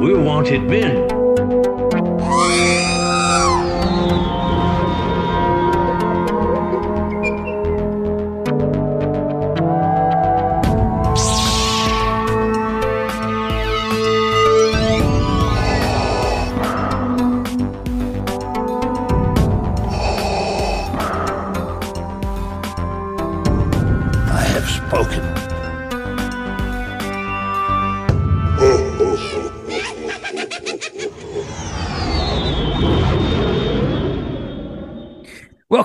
[0.00, 1.21] We wanted men.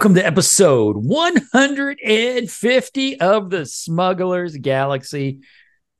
[0.08, 5.42] Welcome to episode 150 of the Smugglers Galaxy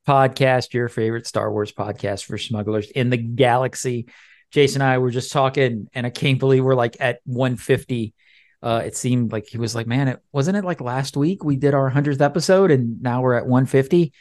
[0.08, 4.08] podcast, your favorite Star Wars podcast for smugglers in the galaxy.
[4.50, 8.14] Jason and I were just talking, and I can't believe we're like at 150.
[8.62, 11.56] Uh, it seemed like he was like, man, it wasn't it like last week we
[11.56, 14.14] did our 100th episode, and now we're at 150.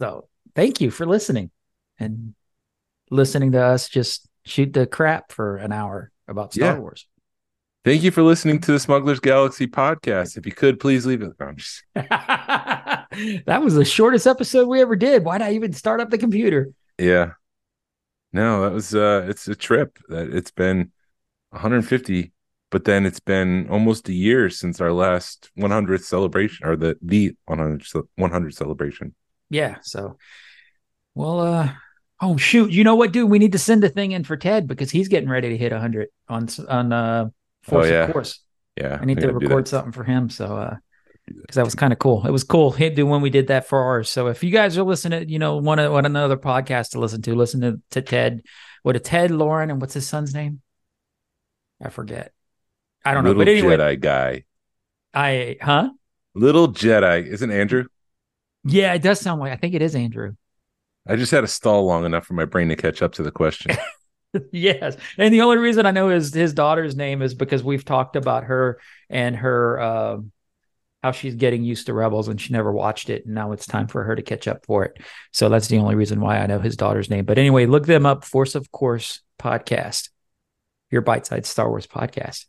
[0.00, 1.50] So thank you for listening
[1.98, 2.34] and
[3.10, 6.78] listening to us just shoot the crap for an hour about Star Yeah.
[6.78, 7.06] Wars.
[7.84, 10.38] Thank you for listening to the Smugglers Galaxy podcast.
[10.38, 11.32] If you could, please leave it.
[11.38, 15.22] No, I'm just- that was the shortest episode we ever did.
[15.24, 16.70] Why'd I even start up the computer?
[16.98, 17.32] yeah.
[18.32, 19.96] No, that was uh it's a trip.
[20.08, 20.90] That it's been
[21.50, 22.32] 150,
[22.72, 27.36] but then it's been almost a year since our last 100th celebration or the the
[27.44, 27.84] 100
[28.16, 29.14] 100 celebration.
[29.50, 29.76] Yeah.
[29.82, 30.18] So,
[31.14, 31.72] well, uh,
[32.20, 33.30] oh shoot, you know what, dude?
[33.30, 35.70] We need to send a thing in for Ted because he's getting ready to hit
[35.70, 37.28] hundred on on uh
[37.64, 38.04] Force Oh, yeah.
[38.04, 38.40] of Course.
[38.76, 38.98] Yeah.
[39.00, 40.30] I need to record something for him.
[40.30, 40.76] So, uh,
[41.26, 42.26] because that was kind of cool.
[42.26, 44.10] It was cool hit do when we did that for ours.
[44.10, 47.22] So if you guys are listening, you know, want to want another podcast to listen
[47.22, 48.42] to, listen to, to Ted.
[48.82, 50.60] What a Ted Lauren and what's his son's name?
[51.82, 52.32] I forget.
[53.04, 53.30] I don't know.
[53.30, 54.44] Little But anyway, Jedi guy.
[55.14, 55.90] I huh?
[56.34, 57.26] Little Jedi.
[57.26, 57.84] Isn't Andrew?
[58.64, 60.34] Yeah, it does sound like I think it is Andrew.
[61.06, 63.30] I just had to stall long enough for my brain to catch up to the
[63.30, 63.76] question.
[64.52, 64.96] yes.
[65.18, 68.44] And the only reason I know his his daughter's name is because we've talked about
[68.44, 70.32] her and her um
[71.02, 73.88] how she's getting used to Rebels and she never watched it and now it's time
[73.88, 74.96] for her to catch up for it.
[75.32, 77.24] So that's the only reason why I know his daughter's name.
[77.26, 80.08] But anyway, look them up Force of Course podcast.
[80.90, 82.46] Your bite-sized Star Wars podcast.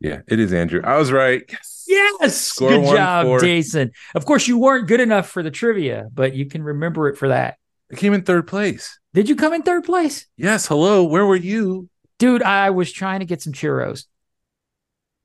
[0.00, 0.80] yeah, it is Andrew.
[0.84, 1.42] I was right.
[1.50, 1.84] Yes.
[1.86, 2.36] Yes.
[2.40, 3.90] Score Good one job, for- Jason.
[4.14, 7.28] Of course you weren't good enough for the trivia, but you can remember it for
[7.28, 7.56] that.
[7.92, 8.98] I came in third place.
[9.12, 10.26] Did you come in third place?
[10.36, 10.66] Yes.
[10.66, 11.04] Hello.
[11.04, 11.88] Where were you?
[12.18, 14.06] Dude, I was trying to get some churros.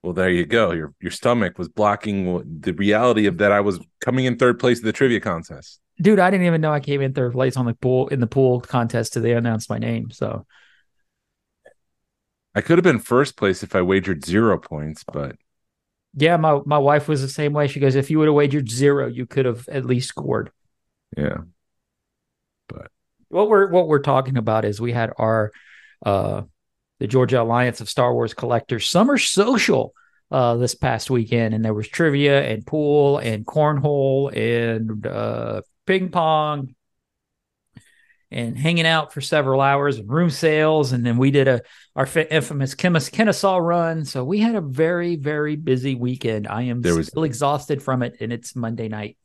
[0.03, 0.71] Well, there you go.
[0.71, 4.79] Your your stomach was blocking the reality of that I was coming in third place
[4.79, 5.79] at the trivia contest.
[6.01, 8.27] dude, I didn't even know I came in third place on the pool in the
[8.27, 10.09] pool contest till they announced my name.
[10.11, 10.45] So
[12.55, 15.35] I could have been first place if I wagered zero points, but
[16.15, 17.67] yeah, my my wife was the same way.
[17.67, 20.51] She goes, if you would have wagered zero, you could have at least scored.
[21.17, 21.37] yeah.
[23.29, 25.51] What we're what we're talking about is we had our
[26.05, 26.41] uh
[26.99, 29.93] the Georgia Alliance of Star Wars Collectors Summer Social
[30.31, 36.09] uh this past weekend, and there was trivia and pool and cornhole and uh ping
[36.09, 36.75] pong
[38.31, 41.61] and hanging out for several hours and room sales and then we did a
[41.95, 44.05] our infamous Chemis- Kennesaw run.
[44.05, 46.47] So we had a very very busy weekend.
[46.47, 49.17] I am There was- still exhausted from it and it's monday night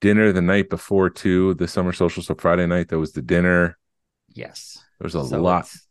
[0.00, 2.22] Dinner the night before too, the summer social.
[2.22, 3.78] So Friday night there was the dinner.
[4.34, 5.60] yes There was a So lot.
[5.64, 5.82] it's-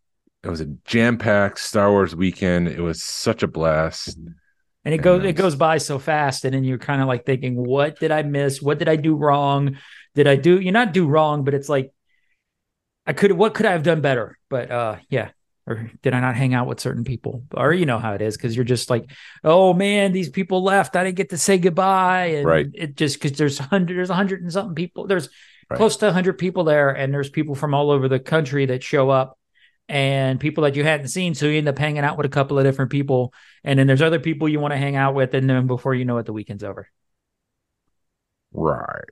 [0.43, 2.67] It was a jam-packed Star Wars weekend.
[2.67, 4.15] It was such a blast.
[4.85, 5.29] and it goes Nice.
[5.29, 8.21] it goes by so fast and then you're kind of like thinking what did i
[8.21, 9.77] miss what did i do wrong
[10.13, 11.91] did i do you're not do wrong but it's like
[13.07, 15.29] i could what could i have done better but uh yeah
[15.67, 18.37] or did i not hang out with certain people or you know how it is
[18.37, 19.09] because you're just like
[19.43, 22.67] oh man these people left i didn't get to say goodbye and Right.
[22.73, 25.29] it just because there's hundred there's a hundred and something people there's
[25.69, 25.77] Right.
[25.77, 29.09] close to 100 people there and there's people from all over the country that show
[29.09, 29.39] up
[29.89, 32.57] and people that you hadn't seen so you end up hanging out with a couple
[32.59, 33.33] of different people
[33.63, 36.05] and then there's other people you want to hang out with and then before you
[36.05, 36.87] know it the weekend's over
[38.51, 39.09] Right.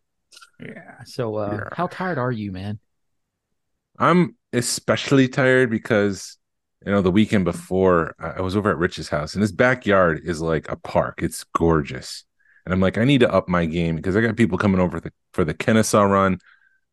[0.60, 1.70] yeah so uh Yeah.
[1.74, 2.80] how tired are you man
[4.00, 6.38] I'm especially tired because
[6.86, 10.42] you know the weekend before I was over at Rich's house and his backyard is
[10.42, 11.20] like a park.
[11.22, 12.26] It's gorgeous.
[12.66, 15.00] And I'm like, I need to up my game because I got people coming over
[15.00, 16.40] the, for the Kennesaw run.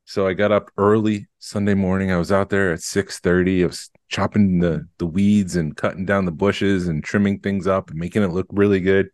[0.04, 2.10] So I got up early Sunday morning.
[2.10, 3.62] I was out there at 6:30.
[3.62, 7.90] I was chopping the the weeds and cutting down the bushes and trimming things up
[7.90, 9.10] and making it look really good.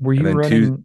[0.00, 0.78] were you running Tues-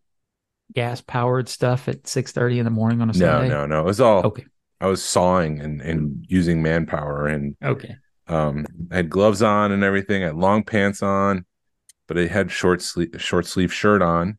[0.74, 3.82] gas powered stuff at 6 30 in the morning on a No, no, no.
[3.82, 4.46] It was all okay
[4.80, 6.26] I was sawing and and mm.
[6.28, 7.96] using manpower and okay
[8.32, 10.24] um I had gloves on and everything.
[10.24, 11.46] I had long pants on,
[12.08, 14.38] but I had short sleeve short sleeve shirt on.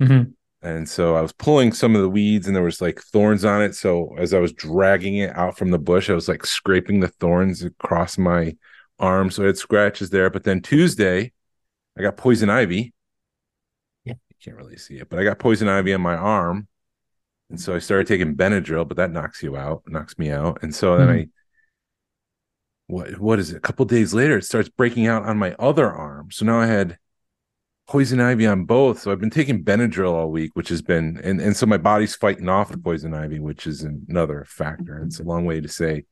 [0.00, 0.32] Mhm.
[0.62, 3.62] and so I was pulling some of the weeds, and there was like thorns on
[3.62, 3.74] it.
[3.74, 7.08] So as I was dragging it out from the bush, I was like scraping the
[7.08, 8.56] thorns across my
[8.98, 10.28] arm, so I had scratches there.
[10.30, 11.32] But then Tuesday,
[11.98, 12.92] I got poison ivy.
[14.04, 14.14] Yeah.
[14.28, 16.68] you can't really see it, but I got poison ivy on my arm,
[17.50, 20.74] and so I started taking Benadryl, but that knocks you out, knocks me out, and
[20.74, 21.12] so then Mhm.
[21.12, 21.28] I.
[22.86, 23.56] What what is it?
[23.56, 26.30] A couple days later, it starts breaking out on my other arm.
[26.30, 26.98] So now I had
[27.88, 29.00] poison ivy on both.
[29.00, 32.14] So I've been taking Benadryl all week, which has been and, and so my body's
[32.14, 34.94] fighting off the poison ivy, which is another factor.
[34.94, 35.06] Mm-hmm.
[35.06, 36.04] It's a long way to say.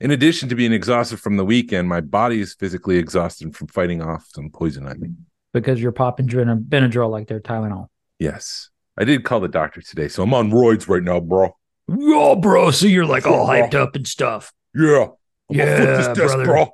[0.00, 4.00] In addition to being exhausted from the weekend, my body is physically exhausted from fighting
[4.02, 5.12] off some poison ivy.
[5.52, 7.88] because you're popping Benadryl like they're Tylenol.
[8.18, 8.70] Yes.
[8.98, 11.54] I did call the doctor today, so I'm on roids right now, bro.
[11.90, 12.70] Oh, bro.
[12.70, 14.52] So you're like all hyped up and stuff.
[14.74, 15.08] Yeah.
[15.50, 16.44] I'm gonna flip Yeah, this desk, brother.
[16.44, 16.68] bro.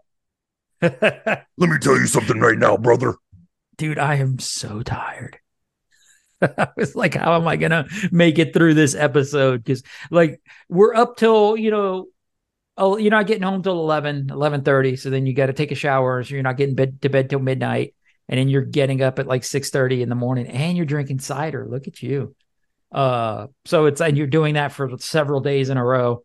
[0.82, 3.14] Let me tell you something right now, brother.
[3.76, 5.38] Dude, I am so tired.
[6.43, 9.64] I was like, how am I gonna make it through this episode?
[9.64, 12.06] Because like we're up till, you know,
[12.76, 15.76] oh, you're not getting home till 11, 11 So then you got to take a
[15.76, 16.23] shower.
[16.23, 17.94] So you're not getting bed to bed till midnight.
[18.28, 21.67] And then you're getting up at like 6 in the morning and you're drinking cider.
[21.69, 22.34] Look at you.
[22.93, 26.23] Uh, so it's and you're doing that for several days in a row.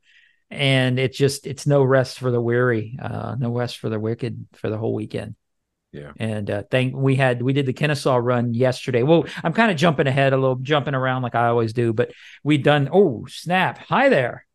[0.51, 4.47] And it's just it's no rest for the weary, uh, no rest for the wicked
[4.53, 5.35] for the whole weekend.
[5.93, 6.11] Yeah.
[6.17, 9.03] And uh thank we had we did the Kennesaw run yesterday.
[9.03, 12.11] Well, I'm kind of jumping ahead a little, jumping around like I always do, but
[12.43, 13.77] we done oh snap.
[13.87, 14.45] Hi there.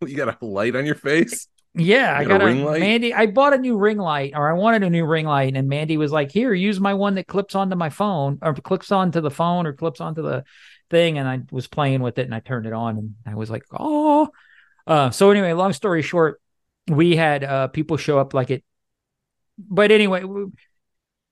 [0.00, 1.48] You got a light on your face?
[1.74, 2.80] Yeah, I You got a got a, ring light?
[2.80, 3.14] Mandy.
[3.14, 5.96] I bought a new ring light, or I wanted a new ring light, and Mandy
[5.96, 9.30] was like, "Here, use my one that clips onto my phone, or clips onto the
[9.30, 10.44] phone, or clips onto the
[10.90, 13.50] thing." And I was playing with it, and I turned it on, and I was
[13.50, 14.28] like, "Oh."
[14.86, 16.40] Uh, so anyway, long story short,
[16.88, 18.62] we had uh people show up like it.
[19.58, 20.52] But anyway, we-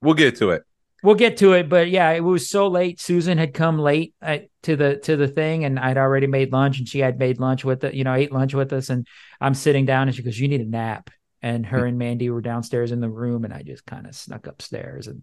[0.03, 0.65] We'll get to it.
[1.03, 4.39] we'll get to it but yeah it was so late susan had come late uh,
[4.62, 7.65] to the to the thing and i'd already made lunch and she had made lunch
[7.65, 9.06] with it you know ate lunch with us and
[9.41, 11.09] i'm sitting down and she goes you need a nap
[11.43, 14.47] and her and mandy were downstairs in the room and i just kind of snuck
[14.47, 15.23] upstairs and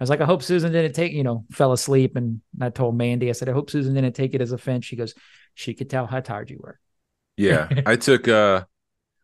[0.00, 2.96] i was like i hope susan didn't take you know fell asleep and i told
[2.96, 5.14] mandy i said i hope susan didn't take it as offense she goes
[5.54, 6.78] she could tell how tired you were
[7.40, 8.64] Yeah, I took uh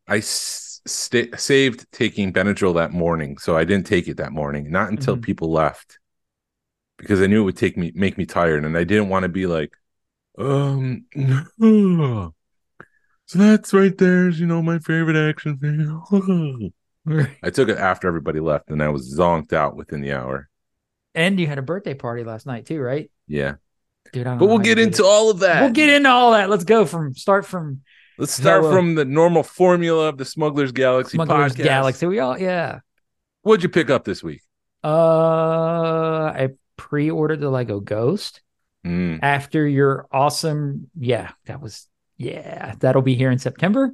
[0.09, 4.71] I s- sta saved taking Benadryl that morning, so I didn't take it that morning.
[4.71, 5.23] Not until Mhm.
[5.23, 5.99] people left,
[6.99, 9.29] because I knew it would take me make me tired, and I didn't want to
[9.29, 9.73] be like,
[10.39, 11.07] um.
[13.29, 14.29] So that's right there.
[14.29, 15.59] is, You know my favorite action.
[17.43, 20.49] I took it after everybody left, and I was zonked out within the hour.
[21.15, 23.55] and you had a birthday party last night too right Yeah,
[24.13, 25.61] dude I don't but we'll get into all of that.
[25.63, 27.81] we'll get into all that let's go from start from
[28.19, 28.73] Let's start Hello.
[28.75, 31.65] from the normal formula of the Smugglers Galaxy Smugglers podcast.
[31.65, 32.07] Galaxy.
[32.07, 32.81] We all, yeah.
[33.43, 34.41] What'd you pick up this week?
[34.83, 34.89] Uh,
[36.35, 38.41] I pre-ordered the Lego Ghost
[38.85, 39.19] Mm.
[39.21, 40.89] after your awesome.
[40.97, 42.77] Yeah, that was yeah.
[42.79, 43.91] That'll be here in September.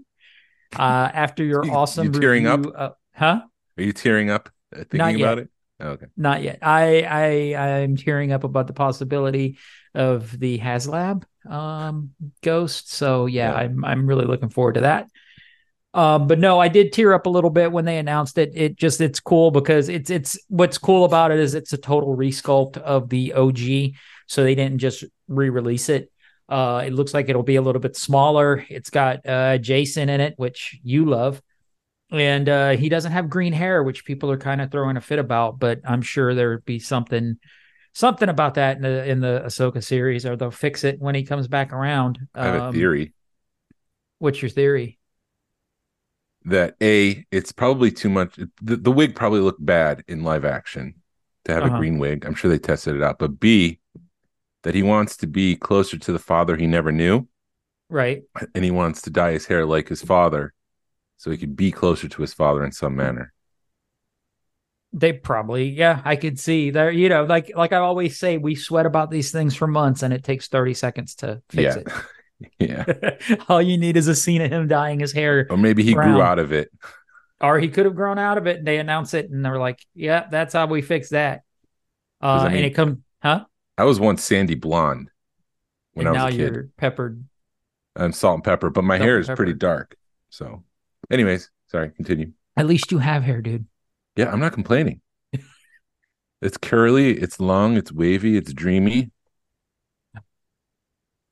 [0.77, 2.67] Uh, after your You- you awesome tearing up?
[2.77, 3.41] uh, huh?
[3.79, 5.49] Are you tearing up uh, thinking about it?
[5.81, 6.07] Oh, okay.
[6.15, 6.59] Not yet.
[6.61, 9.57] I I I'm tearing up about the possibility
[9.95, 12.11] of the HasLab um
[12.43, 12.93] Ghost.
[12.93, 13.55] So yeah, Yeah.
[13.55, 15.09] I'm I'm really looking forward to that.
[15.95, 18.53] Um, but no, I did tear up a little bit when they announced it.
[18.55, 22.17] It just it's cool because it's it's what's cool about it is it's a total
[22.17, 23.95] resculpt of the OG.
[24.27, 26.11] So they didn't just re-release it.
[26.49, 28.65] Uh, it looks like it'll be a little bit smaller.
[28.71, 31.43] It's got uh Jacen in it, which you love.
[32.11, 35.19] And uh he doesn't have green hair, which people are kind of throwing a fit
[35.19, 37.37] about, but I'm sure there'd be something
[37.93, 41.25] something about that in the in the Ahsoka series, or they'll fix it when he
[41.25, 42.21] comes back around.
[42.41, 43.13] I have a Um, theory
[44.19, 44.99] What's your theory?
[46.45, 48.37] that a it's probably too much.
[48.61, 50.95] The, the wig probably looked bad in live action
[51.45, 51.77] to have Uh-huh.
[51.77, 52.25] a green wig.
[52.25, 53.19] I'm sure they tested it out.
[53.19, 53.79] But b
[54.65, 57.29] that he wants to be closer to the father he never knew,
[57.89, 58.25] Right.
[58.55, 60.53] and he wants to dye his hair like his father,
[61.19, 63.33] so he could be closer to his father in some manner.
[64.95, 68.55] They probably, yeah, I could see there, you know, like like I always say, we
[68.55, 71.89] sweat about these things for months and it takes 30 seconds to fix yeah, it.
[72.59, 72.85] Yeah,
[73.49, 75.47] all you need is a scene of him dyeing his hair.
[75.49, 76.13] or maybe he Brown.
[76.13, 76.71] grew out of it.
[77.41, 79.79] Or he could have grown out of it and they announce it and they're like,
[79.95, 81.43] Yeah, that's how we fix that.
[82.21, 83.45] Uh I and it come huh?
[83.79, 85.11] I was once sandy blonde
[85.95, 86.55] when and I now was a kid.
[86.55, 87.25] you're peppered.
[87.97, 89.97] I'm salt and pepper, but my Salt hair is pretty dark.
[90.31, 90.65] So,
[91.11, 92.33] anyways, sorry, continue.
[92.57, 93.67] At least you have hair, dude.
[94.17, 95.01] Yeah, I'm not complaining.
[96.43, 99.11] it's curly, it's long, it's wavy, it's dreamy.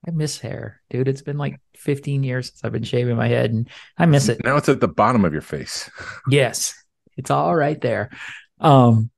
[0.07, 1.09] I miss hair, dude.
[1.09, 3.69] It's been like 15 years since I've been shaving my head and
[3.99, 4.43] I miss it.
[4.43, 5.91] Now it's at the bottom of your face.
[6.31, 6.75] Yes,
[7.17, 8.11] it's all right there.
[8.61, 9.11] Um,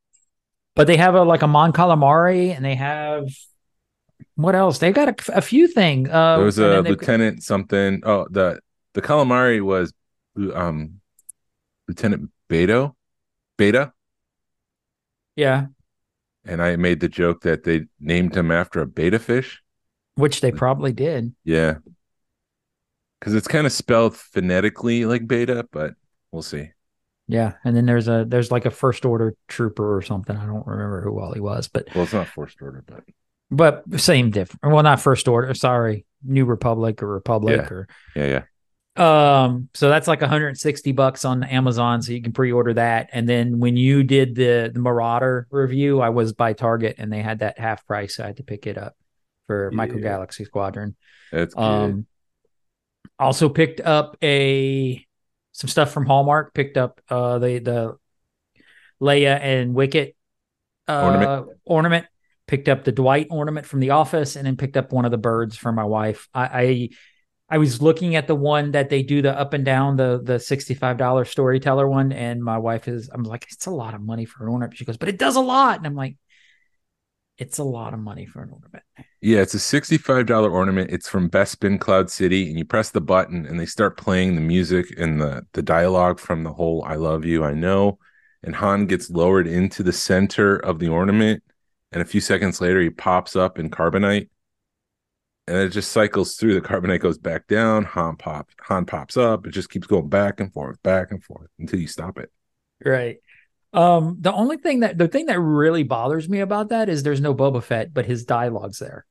[0.74, 3.26] but they have a like a Mon Calamari, and they have
[4.34, 4.78] what else?
[4.78, 6.08] They've got a, a few things.
[6.08, 8.00] Uh, there was a lieutenant something.
[8.04, 8.60] Oh, the
[8.94, 9.92] the calamari was
[10.54, 11.00] um
[11.88, 12.94] Lieutenant Beto,
[13.56, 13.92] Beta,
[15.36, 15.66] Yeah,
[16.44, 19.62] and I made the joke that they named him after a beta fish.
[20.16, 21.34] which they probably did.
[21.44, 21.76] Yeah,
[23.20, 25.94] because it's kind of spelled phonetically like beta, but
[26.32, 26.70] we'll see.
[27.28, 30.36] Yeah, and then there's a there's like a first order trooper or something.
[30.36, 33.04] I don't remember who all he was, but Well, it's not first order, but
[33.50, 34.74] but same different.
[34.74, 35.54] Well, not first order.
[35.54, 37.70] Sorry, New Republic or Republic Yeah.
[37.74, 38.42] or yeah, yeah.
[38.96, 39.68] Um.
[39.74, 43.10] So that's like 160 bucks on Amazon, so you can pre-order that.
[43.12, 47.22] And then when you did the the Marauder review, I was by Target and they
[47.22, 48.16] had that half price.
[48.16, 48.94] So I had to pick it up
[49.46, 50.02] for Micro Yeah.
[50.04, 50.94] Galaxy Squadron.
[51.30, 51.62] That's good.
[51.62, 52.06] Um,
[53.18, 55.06] also picked up a
[55.52, 56.52] some stuff from Hallmark.
[56.54, 57.96] Picked up uh the the
[59.00, 60.16] Leia and Wicket
[60.88, 61.58] uh, Ornament.
[61.64, 62.06] ornament.
[62.46, 65.18] Picked up the Dwight ornament from The Office, and then picked up one of the
[65.18, 66.28] birds for my wife.
[66.34, 66.44] I.
[66.44, 66.88] I
[67.52, 70.38] I was looking at the one that they do the up and down the the
[70.38, 74.00] sixty five dollar storyteller one, and my wife is I'm like it's a lot of
[74.00, 74.78] money for an ornament.
[74.78, 76.16] She goes, but it does a lot, and I'm like,
[77.36, 78.84] it's a lot of money for an ornament.
[79.20, 80.90] Yeah, it's a $65 ornament.
[80.90, 84.34] It's from Best Bespin Cloud City, and you press the button and they start playing
[84.34, 87.98] the music and the the dialogue from the whole I love you, I know.
[88.42, 91.42] And Han gets lowered into the center of the ornament,
[91.92, 94.30] and a few seconds later he pops up in carbonite.
[95.46, 96.54] And it just cycles through.
[96.54, 99.46] The carbonite goes back down, Han pop Han pops up.
[99.46, 102.30] It just keeps going back and forth, back and forth until you stop it.
[102.84, 103.18] Right.
[103.72, 107.20] Um, the only thing that the thing that really bothers me about that is there's
[107.20, 109.06] no Boba Fett, but his dialogue's there.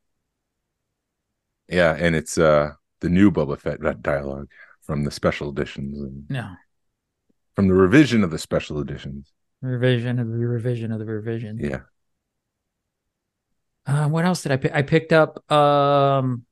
[1.67, 4.49] Yeah, and it's uh the new Boba Fett dialogue
[4.83, 6.55] from the special editions and No
[7.55, 9.31] from the revision of the special editions.
[9.61, 11.57] revision of the revision of the revision.
[11.59, 11.81] Yeah.
[13.91, 14.73] Uh, what else did I pick?
[14.73, 16.45] I picked up um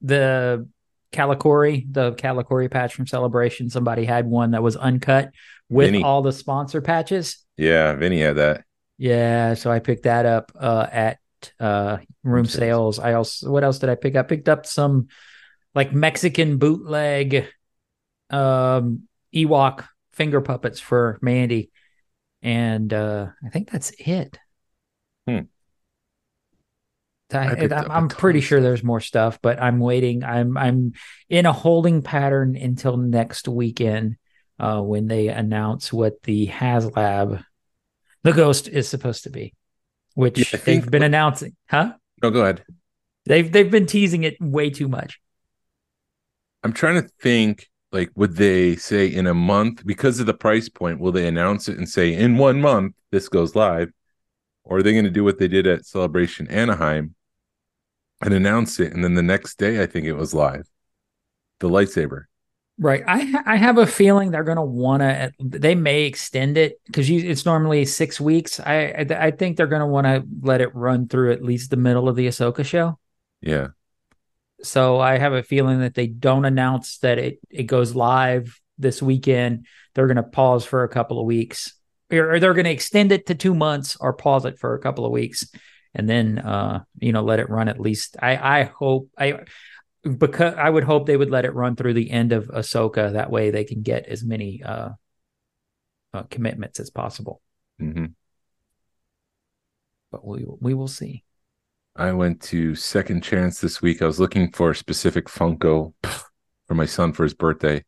[0.00, 0.68] the
[1.12, 3.70] Calicori, the Calicori patch from Celebration.
[3.70, 5.30] Somebody had one that was uncut
[5.68, 6.02] with Vinny.
[6.02, 7.38] all the sponsor patches.
[7.56, 8.64] Yeah, Vinny had that.
[8.98, 11.18] Yeah, so I picked that up uh, at
[11.60, 12.98] uh, room Room sales.
[12.98, 14.26] I also what else did I pick up?
[14.26, 15.08] I picked up some
[15.74, 17.48] like Mexican bootleg
[18.30, 21.70] um Ewok finger puppets for Mandy.
[22.42, 24.38] And uh I think that's it.
[27.32, 30.24] I, I am pretty sure there's more stuff, but I'm waiting.
[30.24, 30.92] I'm I'm
[31.28, 34.16] in a holding pattern until next weekend
[34.58, 37.42] uh, when they announce what the HasLab,
[38.22, 39.54] the Ghost, is supposed to be,
[40.14, 41.56] which Yeah, they've been announcing.
[41.68, 41.94] Huh?
[42.22, 42.64] No, go ahead.
[43.26, 45.18] They've they've been teasing it way too much.
[46.62, 50.68] I'm trying to think like would they say in a month because of the price
[50.68, 53.90] point will they announce it and say in one month this goes live
[54.64, 57.14] or are they going to do what they did at Celebration Anaheim
[58.20, 60.68] and announce it and then the next day I think it was live.
[61.60, 62.24] The lightsaber.
[62.76, 63.04] Right.
[63.06, 65.32] I ha- I have a feeling they're going to want to.
[65.38, 68.58] They may extend it because it's normally six weeks.
[68.58, 71.70] I I, I think they're going to want to let it run through at least
[71.70, 72.98] the middle of the Ahsoka show.
[73.40, 73.68] Yeah.
[74.62, 79.00] So I have a feeling that they don't announce that it it goes live this
[79.00, 79.66] weekend.
[79.94, 81.74] They're going to pause for a couple of weeks,
[82.18, 84.80] or, or they're going to extend it to two months, or pause it for a
[84.80, 85.50] couple of weeks,
[85.94, 88.16] and then uh you know let it run at least.
[88.20, 89.40] I I hope I
[90.02, 93.12] because I would hope they would let it run through the end of Ahsoka.
[93.12, 94.90] That way they can get as many uh,
[96.12, 97.40] uh commitments as possible.
[97.78, 98.06] hmm
[100.10, 101.24] But we we will see.
[101.96, 104.02] I went to Second Chance this week.
[104.02, 105.94] I was looking for a specific Funko
[106.66, 107.84] for my son for his birthday.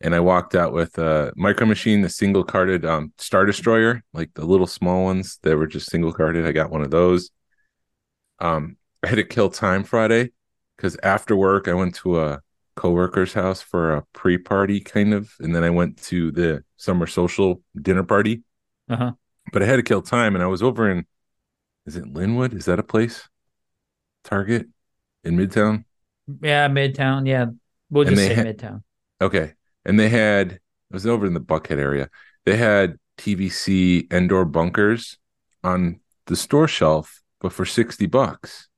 [0.00, 4.34] And I walked out with a micro machine, the single carded um, Star Destroyer, like
[4.34, 6.46] the little small ones that were just single carded.
[6.46, 7.30] I got one of those.
[8.38, 10.32] Um, I had to kill time Friday
[10.76, 12.40] because after work I went to a
[12.76, 17.62] coworker's house for a pre-party kind of, and then I went to the summer social
[17.80, 18.42] dinner party.
[18.88, 19.12] Uh-huh.
[19.52, 21.06] But I had to kill time, and I was over in
[21.86, 22.52] is it Linwood?
[22.52, 23.28] Is that a place?
[24.24, 24.66] Target
[25.22, 25.84] in Midtown?
[26.42, 27.26] Yeah, Midtown.
[27.28, 27.46] Yeah,
[27.90, 28.82] we'll just say ha- Midtown.
[29.20, 29.54] Okay.
[29.86, 32.10] And they had it was over in the Buckhead area.
[32.44, 35.16] They had TVC Endor bunkers
[35.64, 38.68] on the store shelf, but for 60 bucks.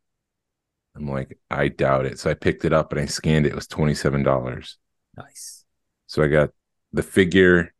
[0.94, 2.18] I'm like, I doubt it.
[2.18, 3.50] So I picked it up and I scanned it.
[3.50, 4.76] It was $27.
[5.16, 5.64] Nice.
[6.06, 6.50] So I got
[6.92, 7.74] the figure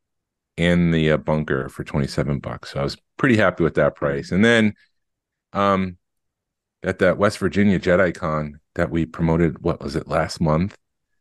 [0.56, 2.73] and the uh, bunker for 27 bucks.
[2.73, 4.32] So I was pretty happy with that price.
[4.32, 4.75] And then
[5.52, 5.97] um
[6.82, 10.76] at that West Virginia Jedi Con that we promoted, what was it last month?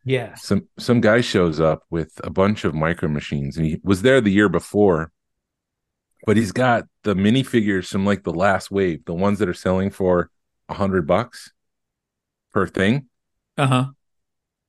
[0.07, 0.35] Yeah.
[0.35, 4.21] Some some guy shows up with a bunch of micro machines and he was there
[4.21, 5.11] the year before.
[6.25, 9.89] But he's got the minifigures from like the last wave, the ones that are selling
[9.91, 10.29] for
[10.69, 11.51] a hundred bucks
[12.53, 13.07] per thing
[13.57, 13.85] Uh huh.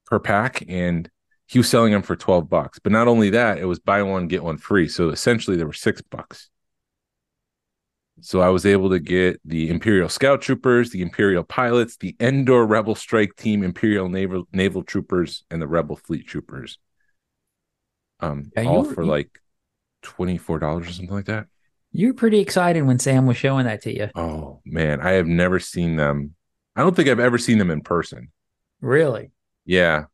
[0.07, 1.09] per pack, and
[1.47, 2.80] he was selling them for twelve bucks.
[2.80, 4.88] But not only that, it was buy one get one free.
[4.88, 6.50] So essentially, there were six bucks.
[8.21, 12.67] So I was able to get the Imperial Scout Troopers, the Imperial Pilots, the Endor
[12.67, 16.79] Rebel Strike Team, Imperial Naval Naval Troopers, and the Rebel Fleet Troopers.
[18.21, 19.41] Um, Yeah, all were- for you- like
[20.03, 21.47] twenty four dollars or something like that.
[21.93, 24.09] You were pretty excited when Sam was showing that to you.
[24.15, 26.35] Oh man, I have never seen them.
[26.77, 28.29] I don't think I've ever seen them in person.
[28.81, 29.31] Really?
[29.65, 30.05] Yeah.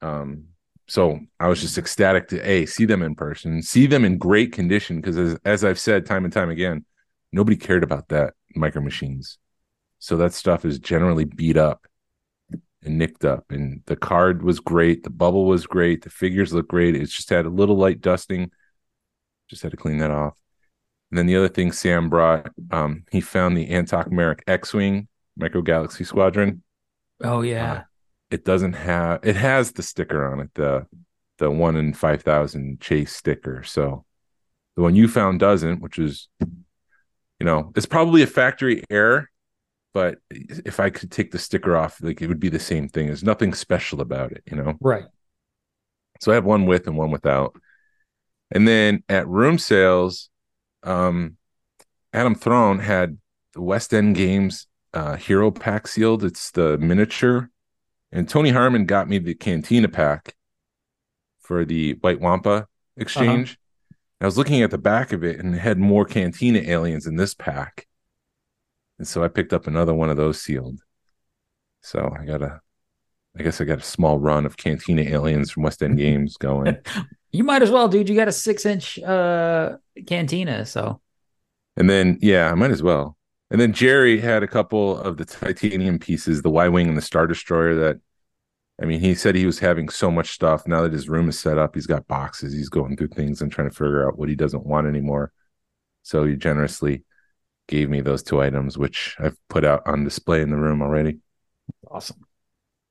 [0.00, 0.44] Um,
[0.88, 4.52] so I was just ecstatic to a see them in person, see them in great
[4.52, 6.84] condition because as, as I've said time and time again,
[7.32, 9.38] nobody cared about that micro machines.
[9.98, 11.86] So that stuff is generally beat up
[12.82, 13.44] and nicked up.
[13.50, 16.96] And the card was great, the bubble was great, the figures look great.
[16.96, 18.50] It's just had a little light dusting.
[19.48, 20.34] Just had to clean that off.
[21.10, 25.62] And then the other thing Sam brought, um, he found the Antoc Merrick X-Wing Micro
[25.62, 26.62] Galaxy Squadron
[27.22, 27.84] Oh yeah.
[28.30, 30.86] it doesn't have it has the sticker on it the
[31.38, 34.04] the one in 5000 chase sticker so
[34.76, 36.28] the one you found doesn't which is
[37.42, 39.28] you know it's probably a factory error
[39.92, 43.08] but if i could take the sticker off like it would be the same thing.
[43.08, 44.74] There's nothing special about it you know?
[44.80, 45.06] Right.
[46.20, 47.56] so i have one with and one without.
[48.52, 50.30] And then at room sales
[50.84, 51.36] um
[52.12, 53.18] adam throne had
[53.54, 56.22] the west end games uh hero pack sealed.
[56.22, 57.50] It's the miniature.
[58.12, 60.36] And tony harmon got me the cantina pack
[61.40, 63.58] for the white wampa exchange
[64.22, 67.16] i was looking at the back of it and it had more cantina aliens in
[67.16, 67.86] this pack
[68.98, 70.80] and so i picked up another one of those sealed
[71.82, 72.60] so i got a
[73.38, 76.78] i guess i got a small run of cantina aliens from west end games going
[77.32, 78.08] You might as well, dude.
[78.08, 79.76] You got a six inch uh
[80.06, 81.00] cantina, so
[81.76, 83.16] And then, yeah, I might as well.
[83.50, 87.02] And then Jerry had a couple of the titanium pieces, the Y Wing and the
[87.02, 87.74] Star Destroyer.
[87.74, 88.00] That,
[88.82, 90.66] I mean, he said he was having so much stuff.
[90.66, 92.52] Now that his room is set up, he's got boxes.
[92.52, 95.32] He's going through things and trying to figure out what he doesn't want anymore.
[96.02, 97.04] So he generously
[97.68, 101.18] gave me those two items, which I've put out on display in the room already.
[101.88, 102.24] awesome.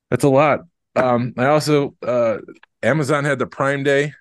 [0.09, 0.61] That's a lot.
[0.95, 2.37] Um, I also, uh,
[2.81, 4.13] Amazon had the Prime Day.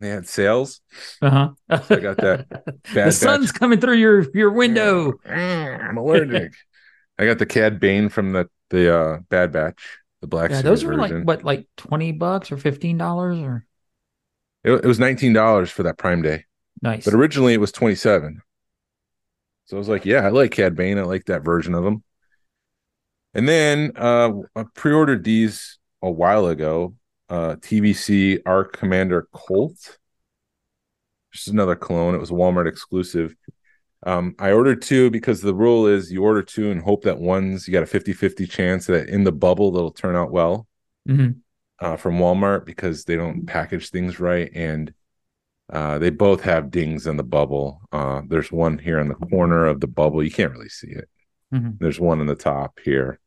[0.00, 0.80] They had sales.
[1.20, 1.50] Uh-huh.
[1.84, 2.46] So I got that
[2.94, 3.60] the sun's Batch.
[3.60, 5.12] coming through your your window.
[5.26, 6.54] I'm allergic.
[7.18, 9.82] I got the Cad Bane from the the uh, Bad Batch,
[10.20, 11.18] the Black Yeah, those were version.
[11.18, 13.66] like what, like twenty bucks or fifteen dollars or
[14.64, 16.44] It, it was nineteen dollars for that Prime Day,
[16.82, 17.04] nice.
[17.04, 18.42] but originally it was twenty seven.
[19.66, 20.98] So I was like, yeah, I like Cad Bane.
[20.98, 22.02] I like that version of him.
[23.34, 26.96] And then uh, I pre-ordered these a while ago.
[27.28, 29.98] Uh, TVC Arc Commander Colt.
[31.32, 32.16] Just another clone.
[32.16, 33.36] It was a Walmart exclusive.
[34.04, 37.68] Um, I ordered two because the rule is you order two and hope that one's
[37.68, 40.66] you got a 50 50 chance that in the bubble that'll turn out well
[41.08, 41.36] Mhm.
[41.80, 44.50] uh, from Walmart because they don't package things right.
[44.54, 44.94] And
[45.72, 47.80] uh, they both have dings in the bubble.
[47.92, 50.22] Uh, there's one here in the corner of the bubble.
[50.22, 51.08] You can't really see it.
[51.54, 51.78] Mhm.
[51.78, 53.18] There's one in the top here.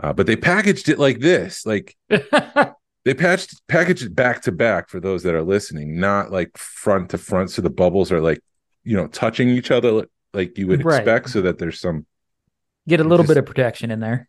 [0.00, 1.64] Uh, but they packaged it like this.
[1.66, 6.56] Like they patched packaged it back to back for those that are listening, not like
[6.58, 7.50] front to front.
[7.50, 8.40] So the bubbles are like,
[8.84, 10.98] you know, touching each other like- you would Right.
[11.00, 12.06] expect, so that there's some
[12.86, 14.28] Get a little Just- bit of protection in there.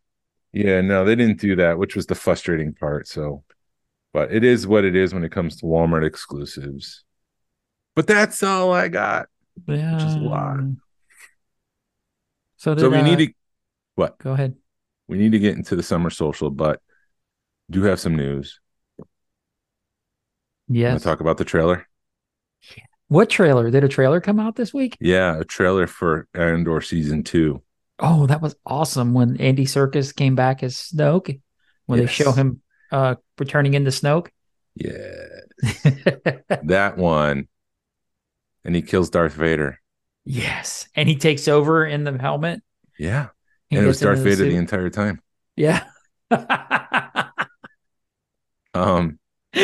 [0.51, 3.07] Yeah, no, they didn't do that, which was the frustrating part.
[3.07, 3.43] So,
[4.13, 7.05] but it is what it is when it comes to Walmart exclusives.
[7.95, 9.27] But that's all I got.
[9.67, 9.93] Yeah.
[9.95, 10.59] which is a lot.
[12.57, 13.33] So, did, so we uh, need to
[13.95, 14.17] what?
[14.19, 14.55] go ahead.
[15.07, 16.81] We need to get into the summer social, but
[17.69, 18.59] do have some news.
[20.67, 21.03] Yes.
[21.03, 21.87] talk about the trailer?
[23.09, 23.69] What trailer?
[23.71, 24.97] Did a trailer come out this week?
[24.99, 27.61] Yeah, a trailer for Andor season two.
[27.99, 31.41] Oh, that was awesome when Andy Serkis came back as Snoke.
[31.85, 34.27] When they show him uh returning into Snoke.
[34.75, 35.25] Yeah,
[36.63, 37.47] that one.
[38.63, 39.79] And he kills Darth Vader.
[40.23, 40.87] yes.
[40.95, 42.61] And he takes over in the helmet.
[42.97, 43.29] Yeah.
[43.69, 45.21] He and it was Darth Vader the entire time.
[45.55, 45.83] Yeah.
[48.73, 49.19] Um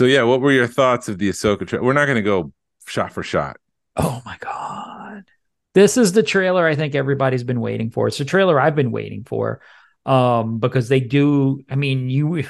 [0.00, 1.84] so yeah, what were your thoughts of the Ahsoka trailer?
[1.84, 2.54] We're not gonna go
[2.86, 3.58] shot for shot.
[3.96, 5.24] oh my god.
[5.74, 8.08] This is the trailer I think everybody's been waiting for.
[8.08, 9.60] It's the trailer I've been waiting for.
[10.06, 12.44] Um, because they do, I mean, you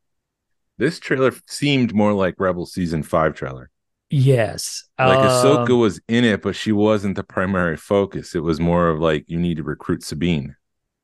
[0.78, 3.68] This trailer seemed more like Rebel season five trailer.
[4.08, 4.84] yes.
[4.98, 8.34] Like Ahsoka Um, was in it, but she wasn't the primary focus.
[8.34, 10.56] It was more of like you need to recruit Sabine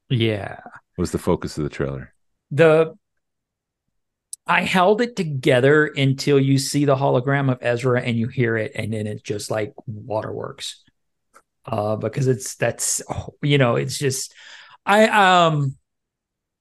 [0.08, 0.60] yeah.
[0.96, 2.14] was the focus of the trailer.
[2.50, 2.94] the
[4.46, 8.72] I held it together until you see the hologram of Ezra and you hear it,
[8.74, 10.82] and then it's just like waterworks.
[11.66, 14.34] uh, because it's that's oh, you know it's just
[14.86, 15.06] I
[15.48, 15.76] um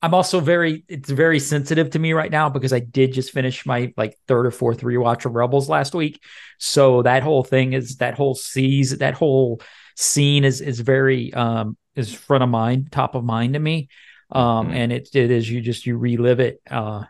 [0.02, 3.66] I'm also very it's very sensitive to me right now because I did just finish
[3.66, 6.22] my like third or fourth rewatch of Rebels last week,
[6.60, 9.62] so that whole thing is that whole season that whole
[9.98, 13.90] scene is is very um is front of mind top of mind to me,
[14.32, 14.74] um Mhm.
[14.76, 16.62] and it it is you just you relive it.
[16.70, 17.04] Uh,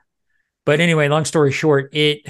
[0.65, 2.21] but anyway, long story short, it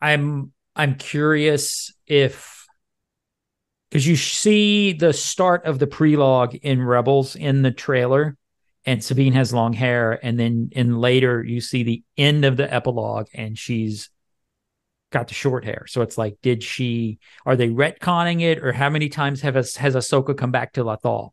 [0.00, 2.66] I'm I'm curious if
[3.90, 8.36] because you see the start of the prelogue in Rebels in the trailer,
[8.84, 12.72] and Sabine has long hair, and then in later you see the end of the
[12.72, 14.10] epilogue, and she's
[15.10, 15.86] got the short hair.
[15.88, 17.18] So it's like, did she?
[17.44, 21.30] Are they retconning it, or how many times have has Ahsoka come back to Lothal?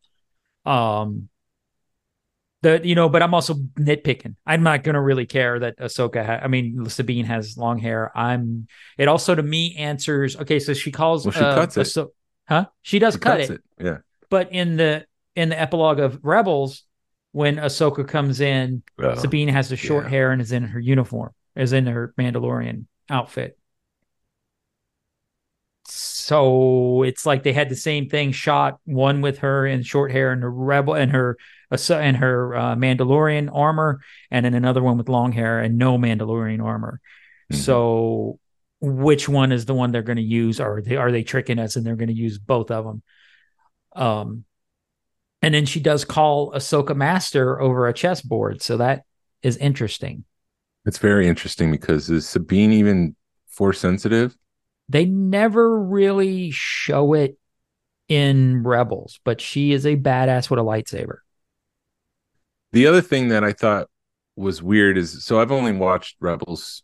[0.65, 1.29] Um,
[2.67, 4.36] the you know, but I'm also nitpicking.
[4.45, 6.25] I'm not gonna really care that Ahsoka.
[6.25, 8.12] Ha- I mean, Sabine has long hair.
[8.17, 8.67] I'm.
[8.97, 10.36] It also to me answers.
[10.36, 11.25] Okay, so she calls.
[11.25, 12.08] Well, she uh, cuts it.
[12.47, 12.65] Huh?
[12.82, 13.97] She does She cut cuts it, Yeah.
[14.30, 16.84] but in the in the epilogue of Rebels,
[17.32, 20.10] when Ahsoka comes in, Oh, Sabine has the short yeah.
[20.10, 23.58] hair and is in her uniform, is in her Mandalorian outfit.
[25.89, 30.32] So it's like they had the same thing shot, one with her in short hair
[30.32, 31.38] and her rebel and her
[31.71, 34.01] and her uh, Mandalorian armor,
[34.32, 37.01] and then another one with long hair and no Mandalorian armor.
[37.51, 37.58] Mhm.
[37.58, 38.39] So
[38.80, 40.60] which one is the one they're going to use?
[40.60, 43.03] Or are they are they tricking us and they're going to use both of them?
[43.95, 44.45] Um,
[45.41, 49.03] and then she does call Ahsoka Master over a chessboard, so that
[49.41, 50.25] is interesting.
[50.86, 53.15] It's very interesting because is Sabine even
[53.47, 54.38] force sensitive?
[54.89, 57.38] They never really show it
[58.08, 61.17] in Rebels, but she is a badass with a lightsaber.
[62.73, 63.89] The other thing that I thought
[64.36, 66.84] was weird is so I've only watched Rebels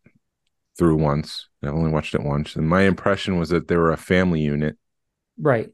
[0.77, 1.47] through once.
[1.61, 4.77] I've only watched it once, and my impression was that they were a family unit,
[5.37, 5.69] Right.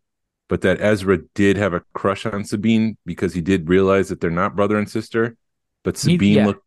[0.47, 4.29] but that Ezra did have a crush on Sabine because he did realize that they're
[4.29, 5.37] not brother and sister.
[5.83, 6.45] But Sabine yeah.
[6.47, 6.65] looked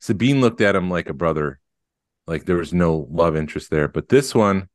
[0.00, 1.60] Sabine looked at him like a brother,
[2.26, 3.88] like there was no love interest there.
[3.88, 4.68] But this one,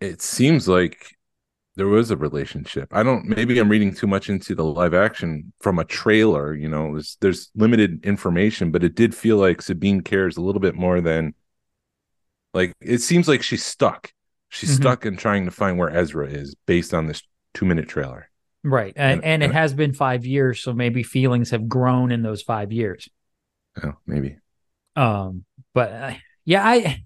[0.00, 1.17] it seems like
[1.78, 2.88] there was a relationship.
[2.92, 3.24] I don't.
[3.24, 6.52] Maybe I'm reading too much into the live action from a trailer.
[6.54, 10.60] You know, there's there's limited information, but it did feel like Sabine cares a little
[10.60, 11.34] bit more than.
[12.52, 14.12] Like it seems like she's stuck.
[14.48, 14.80] She's Mhm.
[14.80, 17.22] stuck in trying to find where Ezra is based on this
[17.54, 18.28] two minute trailer.
[18.64, 18.92] Right.
[18.96, 22.42] And, And- and it has been five years, so maybe feelings have grown in those
[22.42, 23.08] five years.
[23.82, 24.38] Oh, maybe.
[24.96, 26.14] Um, but uh,
[26.44, 27.04] yeah, I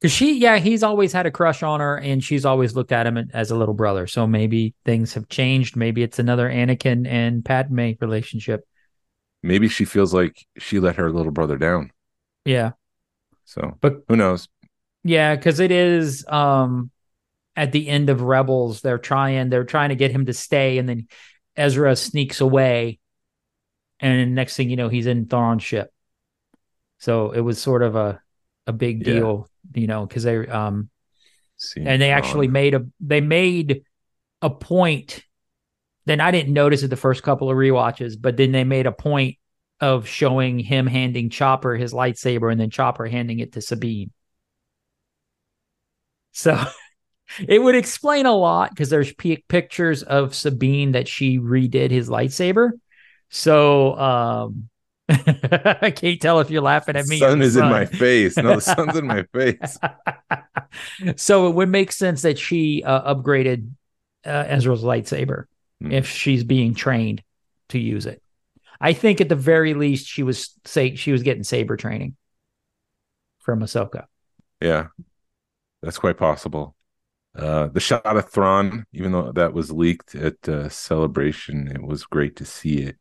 [0.00, 3.06] because she, yeah, he's always had a crush on her, and she's always looked at
[3.06, 4.06] him as a little brother.
[4.06, 5.76] So maybe things have changed.
[5.76, 8.66] Maybe it's another Anakin and Padme relationship.
[9.42, 11.90] Maybe she feels like she let her little brother down.
[12.44, 12.72] Yeah,
[13.44, 14.48] So, But- who knows?
[15.04, 16.90] yeah, because it is um
[17.56, 20.88] at the end of Rebels, they're trying they're trying to get him to stay, and
[20.88, 21.08] then
[21.56, 23.00] Ezra sneaks away,
[23.98, 25.92] and next thing you know, he's in Thrawn's ship.
[26.98, 28.22] So it was sort of a
[28.66, 30.90] a big deal, you know, because they um
[31.56, 33.82] See, and they actually made a they made
[34.42, 35.22] a point
[36.06, 38.92] then i didn't notice it the first couple of rewatches but then they made a
[38.92, 39.36] point
[39.80, 44.10] of showing him handing chopper his lightsaber and then chopper handing it to sabine.
[46.32, 46.62] So
[47.48, 52.08] it would explain a lot because there's p- pictures of sabine that she redid his
[52.08, 52.72] lightsaber.
[53.30, 54.68] So um
[55.82, 58.36] i can't tell if you're laughing at me sun the is in my face.
[58.36, 59.78] No, the sun's in my face.
[61.16, 63.70] so it would make sense that she uh, upgraded
[64.24, 65.44] uh, Ezra's lightsaber
[65.80, 65.92] Hmm.
[65.92, 67.22] if she's being trained
[67.70, 68.22] to use it.
[68.80, 72.16] I think at the very least she was say she was getting saber training
[73.38, 74.04] from Ahsoka.
[74.60, 74.88] Yeah,
[75.82, 76.76] that's quite possible.
[77.34, 82.04] Uh, the shot of Thrawn, even though that was leaked at uh, Celebration, it was
[82.04, 82.96] great to see it.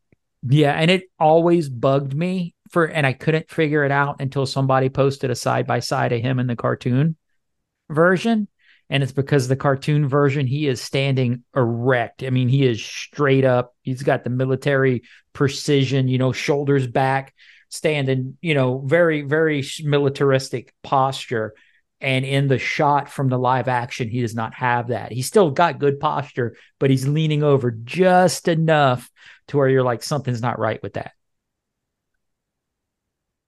[0.47, 4.89] Yeah, and it always bugged me for and I couldn't figure it out until somebody
[4.89, 7.17] posted a side by side of him in the cartoon
[7.89, 8.47] version.
[8.91, 12.23] And it's because the cartoon version, he is standing erect.
[12.23, 13.75] I mean, he is straight up.
[13.83, 17.35] He's got the military precision, you know, shoulders back,
[17.69, 21.53] standing, you know, very, very militaristic posture.
[22.01, 25.11] And in the shot from the live action, he does not have that.
[25.11, 29.09] He's still got good posture, but he's leaning over just enough
[29.49, 31.11] to where you're like, something's not right with that.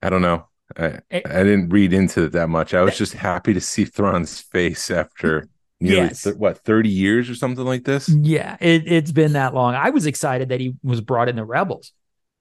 [0.01, 0.47] I don't know.
[0.77, 2.73] I, It- I didn't read into it that much.
[2.73, 5.47] I was just happy to see Thrawn's face after
[5.79, 6.23] nearly Yes.
[6.23, 8.07] th- what thirty years or something like this.
[8.09, 9.75] Yeah, it, it's been that long.
[9.75, 11.91] I was excited that he was brought in the Rebels.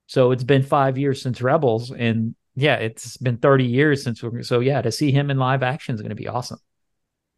[0.06, 4.22] So it's been five years since Rebels, and yeah, it's been 30 years since.
[4.22, 6.58] We're, so yeah, to see him in live action is going to be awesome.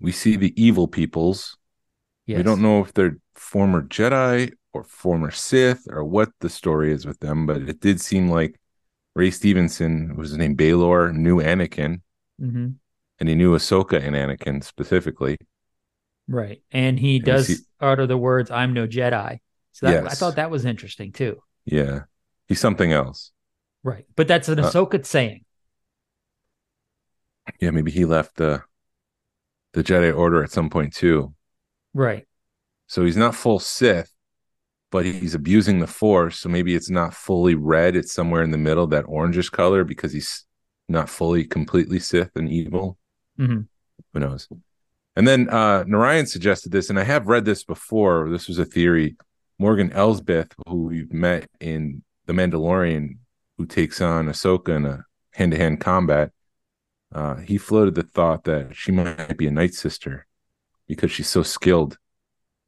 [0.01, 1.57] we see the evil peoples.
[2.27, 2.39] Yes.
[2.39, 7.05] We don't know if they're former Jedi or former Sith or what the story is
[7.07, 8.59] with them, but it did seem like
[9.15, 12.01] Ray Stevenson, was his name Baylan, knew Anakin,
[12.39, 12.69] hmm
[13.21, 15.37] and he knew Ahsoka and Anakin specifically.
[16.27, 16.63] Right.
[16.73, 19.39] And he we does see- utter the words, I'm no Jedi.
[19.73, 21.41] So that, I thought that was interesting too.
[21.65, 22.01] Yeah,
[22.49, 23.31] he's something else.
[23.83, 24.07] Right.
[24.17, 25.45] But that's an Uh, Ahsoka saying.
[27.61, 28.63] Yeah, maybe he left the
[29.73, 31.35] the Jedi Order at some point too.
[31.95, 32.27] Right.
[32.87, 34.13] So he's not full Sith,
[34.91, 36.39] but he's abusing the Force.
[36.39, 40.13] So maybe it's not fully red; it's somewhere in the middle, that orangish color, because
[40.13, 40.45] he's
[40.89, 42.99] not fully completely Sith and evil.
[43.39, 43.67] Mhm.
[44.13, 44.49] Who knows?
[45.17, 48.31] And then uh Narayan suggested this, and I have read this before.
[48.31, 49.17] This was a theory.
[49.59, 53.19] Morgan Elsbeth, who we've met in The Mandalorian,
[53.63, 56.33] who takes on Ahsoka in a hand-to-hand combat,
[57.15, 60.27] uh, he floated the thought that she might be a Night Sister
[60.89, 61.97] because she's so skilled.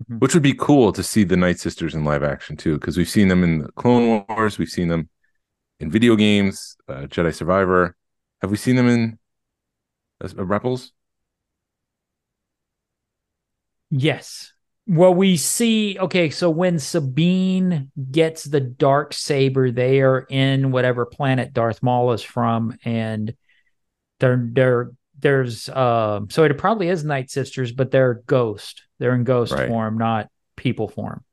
[0.09, 0.21] Mhm.
[0.21, 3.09] Which would be cool to see the Night Sisters in live action too, because we've
[3.09, 5.09] seen them in the Clone Wars, we've seen them
[5.81, 7.97] in video games, uh, Jedi Survivor.
[8.41, 9.19] Have we seen them in
[10.23, 10.93] uh, Rebels?
[13.91, 14.54] Yes.
[14.87, 21.07] Well, we see, okay, so when Sabine gets the dark saber, they are in whatever
[21.07, 23.35] planet Darth Maul is from, and
[24.21, 28.83] they're they're there's um so it probably is Night Sisters, but they're ghost.
[28.99, 29.69] They're in ghost Right.
[29.69, 31.25] form, not people form.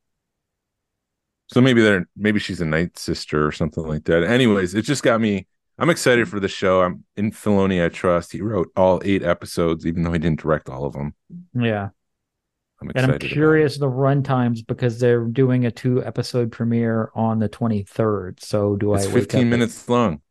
[1.48, 4.24] So maybe they're maybe she's a Night Sister or something like that.
[4.24, 5.46] Anyways, it just got me.
[5.78, 6.82] I'm excited for the show.
[6.84, 7.84] I'm in Filoni.
[7.84, 8.32] I trust.
[8.32, 11.14] He wrote all eight episodes, even though he didn't direct all of them.
[11.54, 11.90] Yeah.
[12.82, 13.12] I'm And.
[13.14, 18.40] I'm curious the run times because they're doing a two episode premiere on the 23rd.
[18.44, 20.22] So do It's I wake 15 up at- minutes long.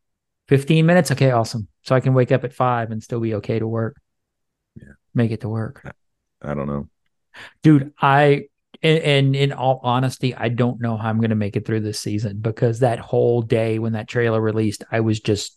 [0.48, 1.10] 15 minutes?
[1.12, 1.68] Okay, awesome.
[1.82, 3.96] So I can wake up at five and still be okay to work.
[4.74, 4.88] Yeah.
[5.14, 5.82] Make it to work.
[6.42, 6.88] I don't know.
[7.62, 8.46] Dude, I
[8.82, 12.00] and, and in all honesty, I don't know how I'm gonna make it through this
[12.00, 15.56] season because that whole day when that trailer released, I was just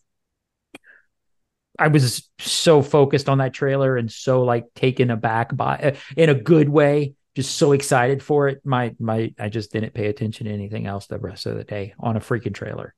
[1.79, 6.29] I was so focused on that trailer and so like taken aback by uh, in
[6.29, 8.62] a good way, just so excited for it.
[8.65, 11.93] My my I just didn't pay attention to anything else the rest of the day
[11.99, 12.93] on a freaking trailer.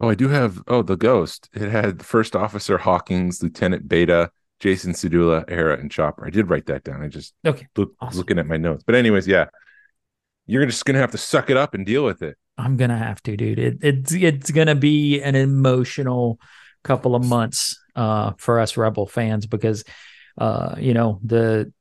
[0.00, 0.62] Oh, I do have.
[0.66, 1.48] Oh, the Ghost.
[1.52, 6.26] It had First Officer Hawkins, Lieutenant Beta, Jacen Syndulla, Hera, and Chopper.
[6.26, 7.02] I did write that down.
[7.02, 7.68] I just Okay.
[7.76, 8.18] look, Awesome.
[8.18, 8.82] looking at my notes.
[8.84, 9.46] But anyways, yeah,
[10.46, 12.36] you're just gonna have to suck it up and deal with it.
[12.56, 13.58] I'm gonna have to, dude.
[13.58, 16.38] It, it's it's gonna be an emotional
[16.82, 19.84] couple of months uh, for us Rebel fans because
[20.38, 21.72] uh, you know the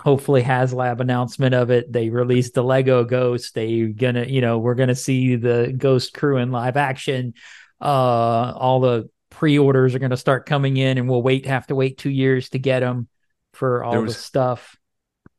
[0.00, 1.90] hopefully HasLab announcement of it.
[1.90, 3.54] They released the Lego Ghost.
[3.54, 7.34] They gonna you know we're gonna see the Ghost crew in live action.
[7.80, 11.96] Uh, all the pre-orders are gonna start coming in, and we'll wait have to wait
[11.96, 13.08] two years to get them
[13.54, 14.76] for all There the stuff.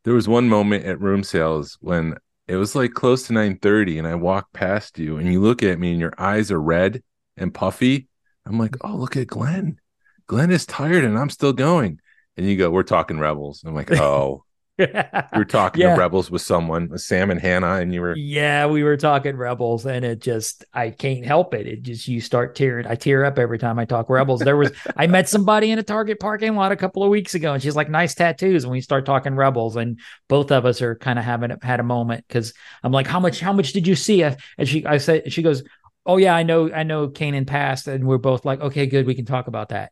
[0.04, 2.16] There was one moment at room sales when
[2.48, 5.80] it was like close to 9:30, and I walk past you, and you look at
[5.80, 7.02] me, and your eyes are red
[7.38, 8.08] and puffy.
[8.46, 9.80] I'm like, oh, look at Glenn.
[10.28, 12.00] Glenn is tired, and I'm still going.
[12.36, 13.64] And you go, we're talking rebels.
[13.66, 14.44] I'm like, oh,
[14.78, 15.86] you were talking Yeah.
[15.86, 19.88] to rebels with someone, Sam and Hannah, and you were Yeah, we were talking Rebels,
[19.88, 21.66] and it just I can't help it.
[21.66, 22.86] It just you start tearing.
[22.86, 24.44] I tear up every time I talk Rebels.
[24.44, 27.54] There was I met somebody in a Target parking lot a couple of weeks ago,
[27.54, 30.94] and she's like, "Nice tattoos." And we start talking Rebels, and both of us are
[30.96, 33.40] kind of having had a moment because I'm like, "How much?
[33.40, 35.64] How much did you see?" And she I said she goes,
[36.06, 39.16] "Oh yeah, I know, I know." Kanan passed, and we're both like, "Okay, good, we
[39.16, 39.92] can talk about that."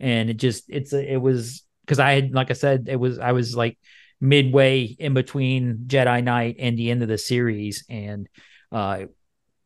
[0.00, 3.30] And it just it's it was because I had like I said, it was I
[3.30, 3.78] was like
[4.20, 8.28] midway in between Jedi Knight and the end of the series, and
[8.70, 9.04] uh,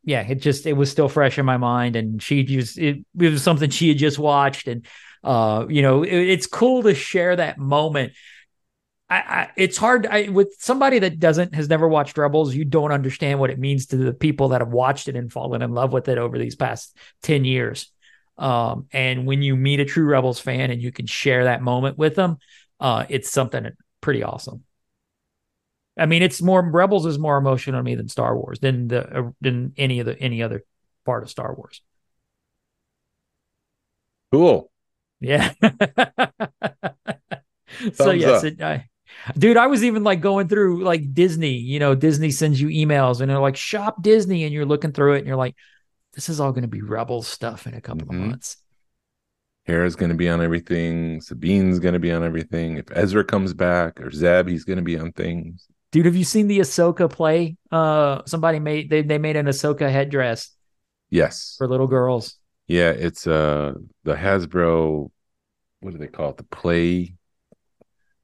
[0.05, 3.29] yeah, it just it was still fresh in my mind, and she just it, it
[3.31, 4.87] was something she had just watched, and
[5.23, 8.13] uh, you know, it, it's cool to share that moment.
[9.09, 12.55] I, I it's hard I, with somebody that doesn't has never watched Rebels.
[12.55, 15.63] You don't understand what it means to the people that have watched it and fallen
[15.63, 17.91] in love with it over these past ten years.
[18.37, 21.97] Um, and when you meet a true Rebels fan and you can share that moment
[21.97, 22.39] with them,
[22.81, 23.71] uh, it's something
[24.05, 24.63] pretty awesome.
[25.97, 29.19] I mean, it's more Rebels is more emotional to me than Star Wars than the
[29.19, 30.65] uh, than any of the any other
[31.05, 31.81] part of Star Wars.
[34.33, 34.71] cool.
[35.21, 35.53] Yeah.
[37.95, 38.89] so yes, it, I,
[39.37, 41.55] dude, I was even like going through like Disney.
[41.55, 45.15] You know, Disney sends you emails and they're like shop Disney, and you're looking through
[45.15, 45.57] it and you're like,
[46.15, 48.11] this is all going to be Rebels stuff in a couple Mhm.
[48.11, 48.57] of months.
[49.67, 51.21] Hera's going to be on everything.
[51.21, 52.77] Sabine's going to be on everything.
[52.77, 55.67] If Ezra comes back or Zeb, he's going to be on things.
[55.91, 57.57] Dude, have you seen the Ahsoka play?
[57.71, 60.51] Uh, somebody made they they made an Ahsoka headdress
[61.09, 61.55] Yes.
[61.57, 62.37] for little girls.
[62.67, 65.11] Yeah, it's uh the Hasbro
[65.81, 66.39] what do they call it?
[66.39, 67.15] The play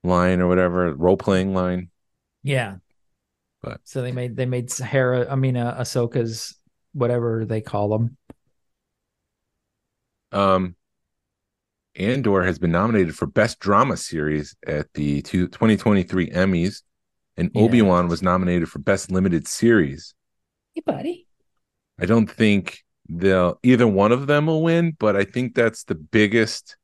[0.02, 1.90] line or whatever, role playing line.
[2.42, 2.76] Yeah.
[3.62, 5.30] But- so they made they made Sahara.
[5.30, 6.56] I mean, uh, Ahsoka's
[6.92, 8.16] whatever they call them.
[10.32, 10.74] Um,
[11.96, 16.82] Andor has been nominated for Best Drama Series at the 2023 Emmys,
[17.36, 17.62] and Yeah.
[17.62, 20.14] Obi Wan was nominated for Best Limited Series.
[20.74, 21.26] Hey, buddy.
[21.98, 25.94] I don't think they'll either one of them will win, but I think that's the
[25.96, 26.76] biggest,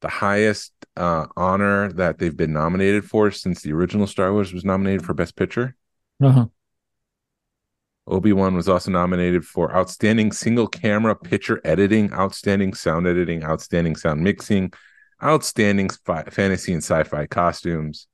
[0.00, 4.64] the highest uh, honor that they've been nominated for since the original Star Wars was
[4.64, 5.76] nominated for Best Picture.
[6.22, 6.46] Uh-huh.
[8.08, 13.96] Obi Wan was also nominated for Outstanding Single Camera Picture Editing, Outstanding Sound Editing, Outstanding
[13.96, 14.72] Sound Mixing,
[15.22, 18.06] Outstanding Fantasy and Sci Fi Costumes.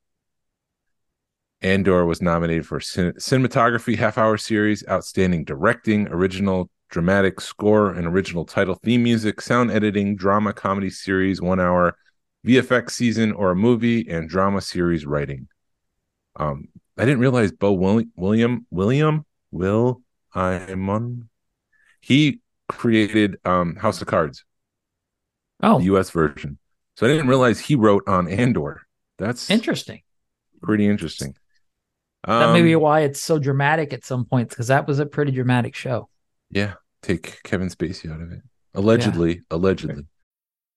[1.61, 8.05] Andor was nominated for cin- Cinematography Half Hour Series, Outstanding Directing, Original Dramatic Score, and
[8.05, 11.97] Original Title Theme Music, Sound Editing, Drama Comedy Series, One Hour,
[12.45, 15.47] VFX Season or a Movie, and Drama Series Writing.
[16.35, 20.01] Um, I didn't realize Beau Willi- William William Will
[20.35, 21.29] Imon
[22.01, 24.43] he created um House of Cards,
[25.61, 26.57] Oh, the US version.
[26.97, 28.81] So I didn't realize he wrote on Andor.
[29.17, 30.01] That's interesting.
[30.61, 31.35] pretty interesting.
[32.25, 35.05] That may be Um, why it's so dramatic at some points because that was a
[35.05, 36.09] pretty dramatic show.
[36.49, 38.41] yeah, take Kevin Spacey out of it.
[38.73, 40.05] Allegedly, allegedly.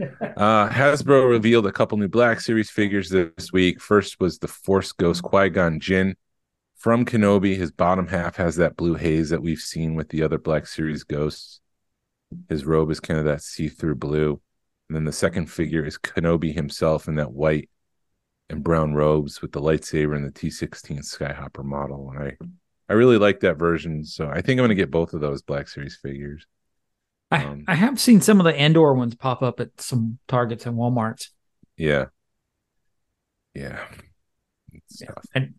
[0.00, 3.80] Uh, Hasbro revealed a couple new Black Series figures this week.
[3.80, 6.16] First was the Force Ghost Qui Gon Jinn
[6.76, 7.56] from Kenobi.
[7.56, 11.04] His bottom half has that blue haze that we've seen with the other Black Series
[11.04, 11.60] ghosts.
[12.48, 14.40] His robe is kind of that see through blue.
[14.88, 17.70] And then the second figure is Kenobi himself in that white
[18.50, 22.12] and brown robes with the lightsaber and the T 16 Skyhopper model.
[22.14, 22.36] And I,
[22.88, 24.04] I really like that version.
[24.04, 26.44] So I think I'm going to get both of those Black Series figures.
[27.34, 30.66] I, Um, I have seen some of the Andor ones pop up at some Targets
[30.66, 31.28] and Walmarts.
[31.76, 32.06] Yeah.
[33.54, 33.84] Yeah.
[35.00, 35.14] Yeah.
[35.34, 35.54] And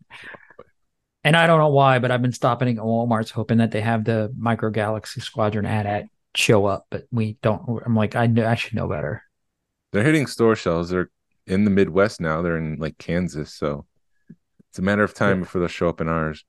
[1.23, 4.03] and I don't know why, but I've been stopping at Walmart's hoping that they have
[4.05, 7.81] the Micro Galaxy Squadron ad at show up, but we don't.
[7.85, 9.23] I'm like, I know I should know better.
[9.91, 10.89] They're hitting store shelves.
[10.89, 11.09] They're
[11.47, 12.41] in the Midwest now.
[12.41, 13.85] They're in like Kansas, so
[14.69, 15.43] it's a matter of time Yeah.
[15.43, 16.43] before they'll show up in ours.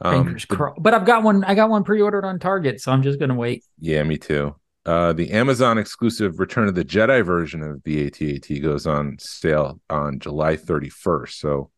[0.00, 1.42] Um, the- But I've got one.
[1.44, 3.64] I got one pre-ordered on Target, so I'm just gonna wait.
[3.78, 4.54] yeah, me too.
[4.84, 9.80] Uh, the Amazon exclusive Return of the Jedi version of the ATAT goes on sale
[9.90, 11.40] on July 31st.
[11.40, 11.70] So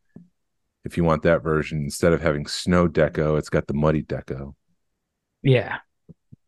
[0.85, 4.53] if you want that version, instead of having snow deco, it's got the muddy deco.
[5.41, 5.77] Yeah,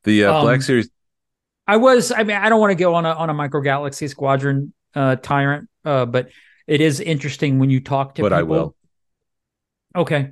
[0.04, 0.90] The uh, Um, Black Series,
[1.68, 2.12] I was.
[2.12, 5.16] I mean, I don't want to go on a on a Micro Galaxy Squadron uh,
[5.16, 6.30] tyrant, uh, but
[6.68, 8.56] it is interesting when you talk to But I people.
[8.56, 8.76] will.
[9.96, 10.30] Okay.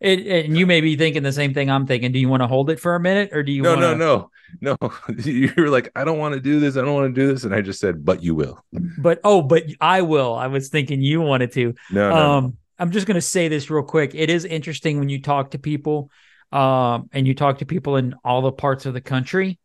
[0.00, 2.10] It, and you may be thinking the same thing I'm thinking.
[2.12, 3.62] Do you want to hold it for a minute, or do you?
[3.62, 3.94] no, wanna...
[3.96, 4.90] no, no, no.
[5.18, 6.76] you were like, I don't want to do this.
[6.76, 8.64] I don't want to do this, and I just said, but you will.
[8.98, 10.34] But oh, but I will.
[10.34, 11.74] I was thinking you wanted to.
[11.90, 12.16] No, no, no.
[12.16, 15.50] um i'm just going to say this real quick it is interesting when you talk
[15.50, 16.10] to people
[16.50, 19.58] um and you talk to people in all the parts of the country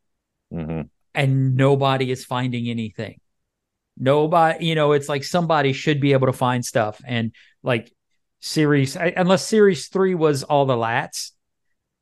[0.54, 0.90] Mhm.
[1.14, 3.22] and nobody is finding anything
[3.98, 7.32] nobody you know it's like somebody should be able to find stuff and
[7.64, 7.95] like
[8.46, 11.32] series unless series 3 was all the lats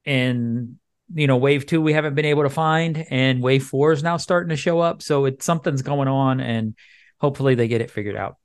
[0.06, 0.76] and
[1.14, 4.18] you know wave 2 we haven't been able to find and wave 4 is now
[4.18, 6.76] starting to show up so it's something's going on and
[7.22, 8.36] hopefully they get it figured out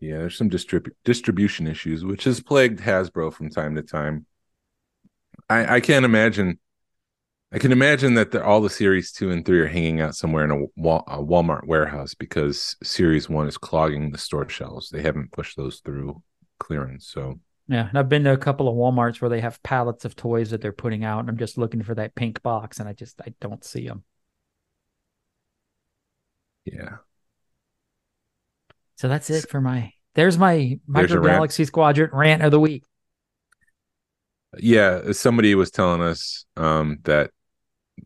[0.00, 4.26] Yeah, there's some distrib- distribution issues, which has plagued Hasbro from time to time.
[5.48, 6.58] I, I can't imagine.
[7.52, 10.50] I can imagine that all the series two and three are hanging out somewhere in
[10.50, 14.90] a, a Walmart warehouse because series one is clogging the store shelves.
[14.90, 16.20] They haven't pushed those through
[16.58, 17.06] clearance.
[17.06, 20.16] So Yeah, and I've been to a couple of WalMarts where they have pallets of
[20.16, 22.92] toys that they're putting out, and I'm just looking for that pink box, and I
[22.92, 24.04] just I don't see them.
[26.64, 26.98] yeah,
[28.96, 29.92] So that's it for my.
[30.14, 31.36] There's my Micro your rant.
[31.36, 32.84] Galaxy Squadron rant of the week.
[34.58, 35.12] yeah.
[35.12, 37.30] Somebody was telling us um, that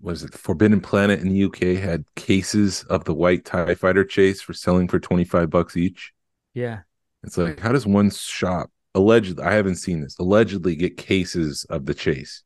[0.01, 4.41] was it Forbidden Planet in the UK had cases of the white Tie Fighter chase
[4.43, 6.13] for selling for twenty five bucks each.
[6.55, 6.81] Yeah,
[7.25, 9.45] It's like, how does one shop allegedly?
[9.45, 10.19] I haven't seen this.
[10.19, 12.43] Allegedly, get cases of the chase.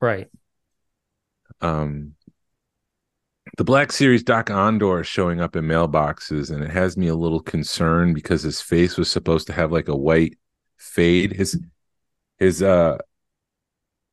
[0.00, 0.28] right.
[1.60, 2.14] Um,
[3.56, 7.40] the Black Series Dok-Ondar is showing up in mailboxes, and it has me a little
[7.40, 10.36] concerned because his face was supposed to have like a white
[10.76, 11.32] fade.
[11.32, 11.58] His
[12.38, 12.98] his uh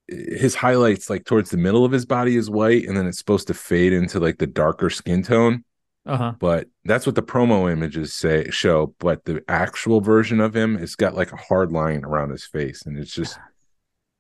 [0.08, 3.48] his highlights like towards the middle of his body is white, and then it's supposed
[3.48, 5.64] to fade into like the darker skin tone.
[6.06, 6.34] Uh-huh.
[6.38, 8.94] But that's what the promo images say show.
[9.00, 12.86] But the actual version of him, it's got like a hard line around his face,
[12.86, 13.40] and it's just,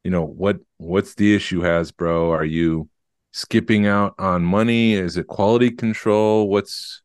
[0.03, 2.29] you know, what what's the issue, Hasbro?
[2.29, 2.89] Are you
[3.31, 4.93] skipping out on money?
[4.93, 6.47] Is it quality control?
[6.47, 7.01] What's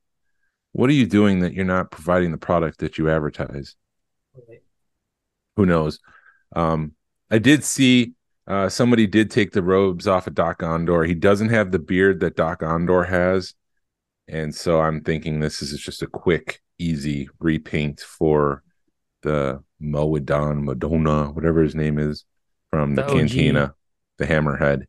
[0.72, 3.74] what are you doing that you're not providing the product that you advertise?
[5.56, 5.98] Who knows?
[6.54, 6.92] Um,
[7.30, 8.12] I did see
[8.46, 11.06] uh, somebody did take the robes off of Dok-Ondar.
[11.06, 13.54] He doesn't have the beard that Dok-Ondar has,
[14.28, 18.62] and so I'm thinking this is just a quick, easy repaint for
[19.22, 22.24] the Moedon, Madonna, whatever his name is,
[22.70, 23.74] from the, The Cantina,
[24.18, 24.84] the Hammerhead.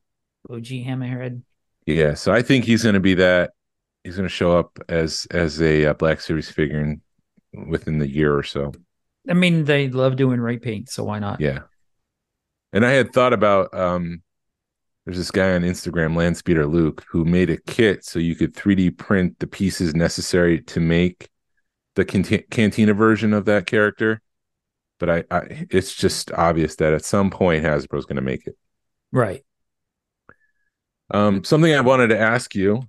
[0.49, 1.41] OG Hammerhead.
[1.85, 3.51] Yeah, so I think he's going to be that.
[4.03, 7.01] He's going to show up as as a uh, Black Series figure in,
[7.67, 8.71] within the year or so.
[9.27, 11.41] I mean, they love doing ray paint, so why not?
[11.41, 11.59] Yeah.
[12.71, 14.21] And I had thought about um
[15.09, 18.95] there's this guy on Instagram, Landspeeder Luke, who made a kit so you could 3D
[18.95, 21.29] print the pieces necessary to make
[21.95, 24.21] the Cantina version of that character.
[24.99, 28.55] But I, I it's just obvious that at some point Hasbro's going to make it.
[29.11, 29.43] Right.
[31.09, 32.83] Um, something I wanted to ask you,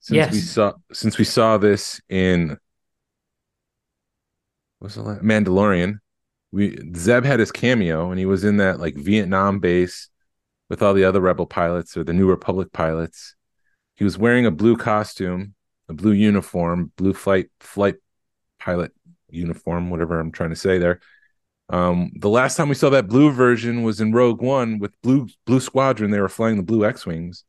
[0.00, 0.32] since Yes.
[0.32, 2.56] we saw since we saw this in
[4.78, 5.98] what's the last, Mandalorian,
[6.50, 10.08] we Zeb had his cameo and he was in that like Vietnam base
[10.72, 13.34] with all the other rebel pilots or the New Republic pilots.
[13.94, 15.52] He was wearing a blue costume,
[15.90, 17.96] a blue uniform, blue flight flight
[18.58, 18.90] pilot
[19.28, 21.00] uniform, whatever I'm trying to say there.
[21.68, 25.28] Um, the last time we saw that blue version was in Rogue One with Blue
[25.44, 26.10] Blue Squadron.
[26.10, 27.44] They were flying the blue X-wings.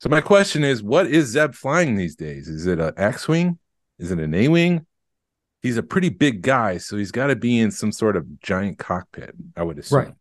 [0.00, 2.46] So my question is, what is Zeb flying these days?
[2.46, 3.58] Is it an X-wing?
[3.98, 4.84] Is it an A-wing?
[5.62, 8.78] He's a pretty big guy, so he's got to be in some sort of giant
[8.78, 9.34] cockpit.
[9.56, 9.98] I would assume.
[9.98, 10.14] Right.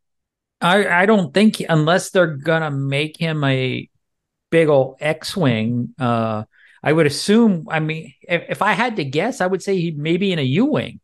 [0.61, 3.89] I I don't think unless they're gonna make him a
[4.49, 5.93] big old X-wing.
[5.99, 6.43] Uh,
[6.81, 7.67] I would assume.
[7.69, 10.43] I mean, if, if I had to guess, I would say he maybe in a
[10.43, 10.99] U-wing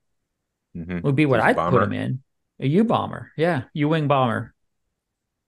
[0.75, 1.03] Mhm.
[1.03, 2.23] would be what I'd put him in.
[2.59, 4.53] A U-bomber, yeah, U-wing bomber.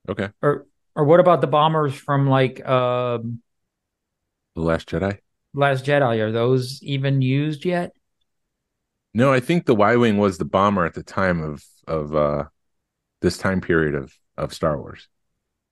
[0.09, 0.29] Okay.
[0.41, 3.41] Or or what about the bombers from like um,
[4.55, 5.19] The Last Jedi.
[5.53, 6.19] Last Jedi?
[6.19, 7.91] Are those even used yet?
[9.13, 12.45] No, I think the Y-wing was the bomber at the time of of uh
[13.21, 15.07] this time period of of Star Wars.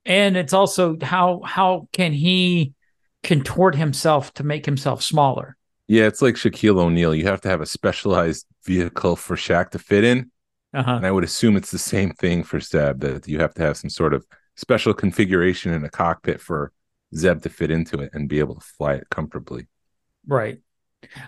[0.04, 2.74] And it's also how how can he
[3.22, 5.56] contort himself to make himself smaller?
[5.88, 7.14] Yeah, it's like Shaquille O'Neal.
[7.14, 10.30] You have to have a specialized vehicle for Shaq to fit in.
[10.74, 10.92] Uh-huh.
[10.92, 13.76] And I would assume it's the same thing for Zeb that you have to have
[13.76, 14.26] some sort of
[14.56, 16.72] special configuration in a cockpit for
[17.14, 19.68] Zeb to fit into it and be able to fly it comfortably.
[20.26, 20.60] Right.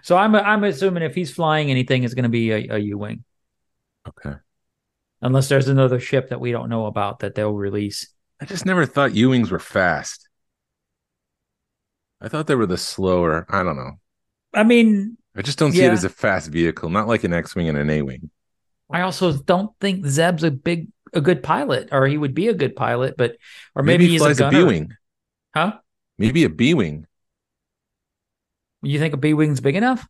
[0.03, 3.25] So I'm I'm assuming if he's flying anything, it's going to be a, a U-wing,
[4.09, 4.37] Okay.
[5.21, 8.09] Unless there's another ship that we don't know about that they'll release.
[8.41, 10.29] I just never thought U-wings were fast.
[12.21, 13.47] I thought they were the slower.
[13.49, 13.93] I don't know.
[14.55, 17.69] I mean, I just don't see it as a fast vehicle, not like an X-wing
[17.69, 18.31] and an A-wing.
[18.91, 22.55] I also don't think Zeb's a big a good pilot, or he would be a
[22.55, 23.37] good pilot, but
[23.75, 24.51] or Maybe, maybe, he he's flies a a.
[24.51, 24.93] B-wing.
[25.55, 25.79] Huh?
[26.19, 27.07] Maybe a B-wing.
[28.83, 30.07] You think a B-wing's big enough,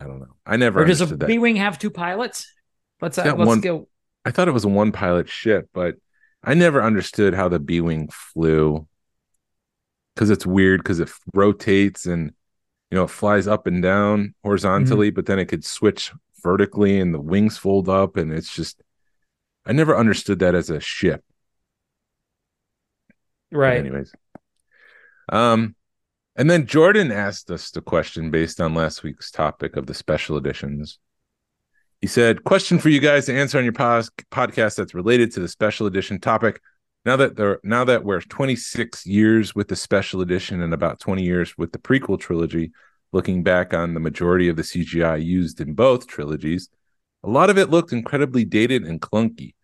[0.00, 0.34] I don't know.
[0.44, 1.16] I never or does a.
[1.16, 2.52] B-wing have two pilots?
[3.00, 3.88] Let's uh, let's one- go.
[4.24, 5.96] I thought it was a one pilot ship, but
[6.42, 8.86] I never understood how the B Wing flew
[10.14, 12.32] because it's weird because it rotates and
[12.90, 15.14] you know it flies up and down horizontally, Mm-hmm.
[15.16, 18.82] but then it could switch vertically and the wings fold up, and it's just
[19.66, 21.22] I never understood that as a ship.
[23.50, 23.78] But Right.
[23.78, 24.12] anyways,
[25.30, 25.74] um,
[26.36, 30.36] and then Jordan asked us the question based on last week's topic of the special
[30.36, 30.98] editions.
[32.04, 35.40] He said, "Question for you guys to answer on your pos- podcast that's related to
[35.40, 36.60] the special edition topic.
[37.06, 41.22] Now that there, now that we're 26 years with the special edition and about 20
[41.22, 42.72] years with the prequel trilogy,
[43.12, 46.68] looking back on the majority of the CGI used in both trilogies,
[47.22, 49.54] a lot of it looked incredibly dated and clunky.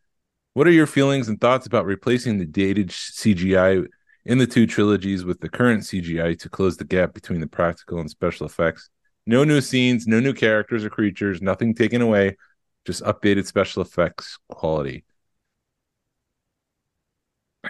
[0.54, 3.86] What are your feelings and thoughts about replacing the dated CGI
[4.24, 7.98] in the two trilogies with the current CGI to close the gap between the practical
[7.98, 8.88] and special effects?
[9.26, 12.36] No new scenes, no new characters or creatures, nothing taken away,
[12.84, 15.04] just updated special effects quality.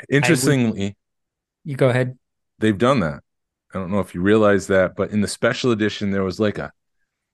[0.09, 0.96] Interestingly,
[1.64, 2.16] You go ahead.
[2.59, 3.22] they've done that.
[3.74, 6.59] I don't know if you realize that, but in the special edition, there was like
[6.59, 6.72] a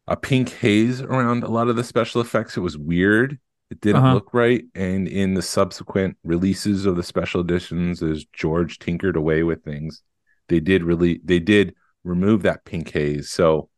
[0.09, 2.57] a pink haze around a lot of the special effects.
[2.57, 3.39] It was weird.
[3.71, 4.15] It didn't Uh-huh.
[4.15, 4.65] look right.
[4.75, 10.03] And in the subsequent releases of the special editions, as George tinkered away with things,
[10.49, 13.31] they did really they did remove that pink haze.
[13.31, 13.69] So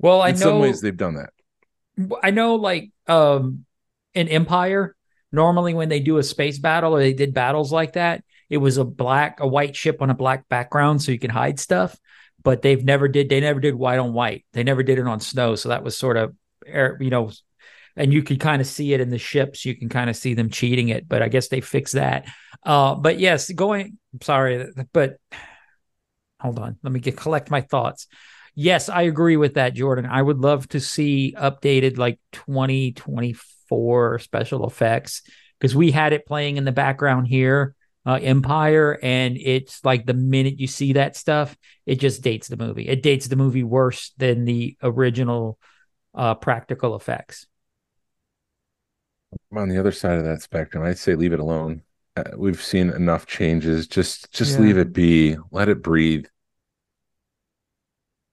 [0.00, 1.30] Well, I in know some ways they've done that.
[2.22, 3.64] I know like um
[4.14, 4.96] in Empire,
[5.30, 8.78] normally when they do a space battle or they did battles like that, it was
[8.78, 11.98] a black, a white ship on a black background so you can hide stuff.
[12.42, 14.44] But they've never did they never did white on white.
[14.52, 15.54] They never did it on snow.
[15.54, 16.34] So that was sort of
[16.66, 17.30] air- you know,
[17.96, 19.66] and you could kind of see it in the ships.
[19.66, 22.26] You can kind of see them cheating it, but I guess they fixed that.
[22.64, 23.98] Uh, but yes, going.
[24.14, 25.18] I'm sorry, but
[26.40, 26.78] hold on.
[26.82, 28.06] Let me get collect my thoughts.
[28.62, 30.04] Yes, I agree with that, Jordan.
[30.04, 35.22] I would love to see updated like 2024 special effects
[35.58, 40.12] because we had it playing in the background here, uh, Empire, and it's like the
[40.12, 41.56] minute you see that stuff,
[41.86, 42.86] it just dates the movie.
[42.86, 45.58] It dates the movie worse than the original
[46.14, 47.46] uh, practical effects.
[49.50, 50.84] I'm on the other side of that spectrum.
[50.84, 51.80] I'd say leave it alone.
[52.14, 53.86] Uh, we've seen enough changes.
[53.86, 54.66] Just just Yeah.
[54.66, 55.38] leave it be.
[55.50, 56.26] Let it breathe.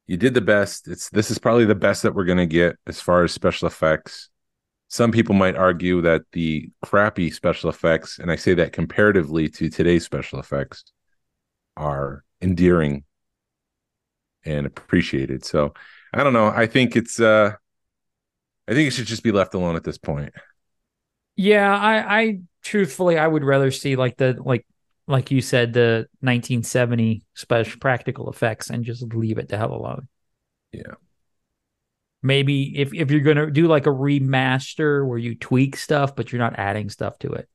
[0.08, 0.88] You did the best.
[0.88, 3.68] It's this is probably the best that we're going to get as far as special
[3.68, 4.30] effects.
[4.88, 9.70] Some people might argue that the crappy special effects, and I say that comparatively to
[9.70, 10.86] today's special effects,
[11.76, 13.04] are endearing
[14.46, 15.44] and appreciated.
[15.44, 15.74] So
[16.14, 16.48] I don't know.
[16.48, 17.52] I think it's uh
[18.68, 20.34] I think it should just be left alone at this point.
[21.36, 24.66] Yeah, I, I truthfully, I would rather see like the like
[25.08, 30.08] like you said, the 1970 special practical effects and just leave it the hell alone.
[30.74, 30.96] Yeah.
[32.22, 36.42] Maybe if if you're gonna do like a remaster where you tweak stuff, but you're
[36.42, 37.48] not adding stuff to it.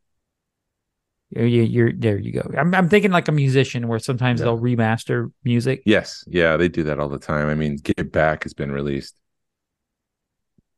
[1.30, 2.18] You're, you're, you're there.
[2.18, 2.50] You go.
[2.57, 4.44] I'm I'm thinking like a musician where sometimes Yeah.
[4.46, 5.82] they'll remaster music.
[5.84, 7.48] Yes, yeah, they do that all the time.
[7.48, 9.14] I mean, Get Back has been released.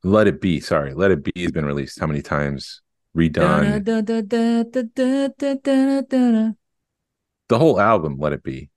[0.02, 2.82] Let It Be, sorry, Let It Be has been released how many times?
[3.16, 3.84] Redone.
[7.48, 8.70] The whole album, Let It Be,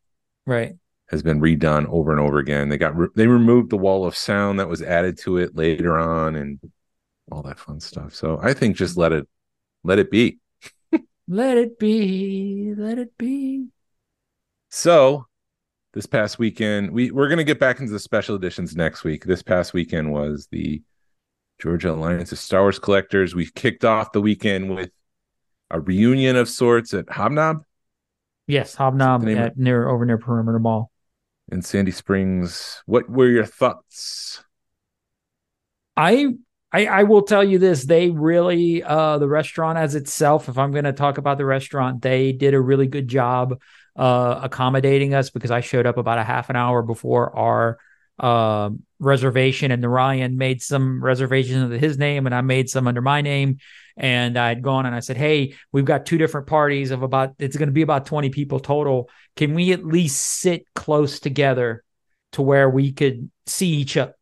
[0.45, 0.76] Right.
[1.09, 2.70] has been redone over and over again.
[2.70, 5.97] They got re- they removed the wall of sound that was added to it later
[5.97, 6.59] on, and
[7.32, 8.13] all that fun stuff.
[8.13, 9.28] So I think just let it
[9.84, 10.39] let it be.
[11.30, 12.74] Let it be.
[12.78, 13.68] Let it be.
[14.70, 15.26] So
[15.93, 19.26] this past weekend, we we're gonna get back into the special editions next week.
[19.26, 20.82] This past weekend was the
[21.59, 23.34] Georgia Alliance of Star Wars collectors.
[23.36, 24.91] We kicked off the weekend with
[25.72, 27.63] a reunion of sorts at Hobnob
[28.47, 29.23] Yes, Hobnob
[29.57, 30.89] near over near Perimeter Mall.
[31.51, 32.81] in Sandy Springs.
[32.85, 34.43] What were your thoughts?
[35.95, 36.27] I
[36.71, 40.49] I, I will tell you this: they really, uh, the restaurant as itself.
[40.49, 43.59] If I'm going to talk about the restaurant, they did a really good job
[43.95, 47.77] uh, accommodating us because I showed up about a half an hour before our
[48.19, 53.01] um reservation, and Ryan made some reservations under his name, and I made some under
[53.01, 53.57] my name.
[53.97, 57.33] And I'd gone and I said, "Hey, we've got two different parties of about.
[57.39, 59.09] It's going to be about 20 people total.
[59.35, 61.83] Can we at least sit close together
[62.33, 64.13] to where we could see each other?"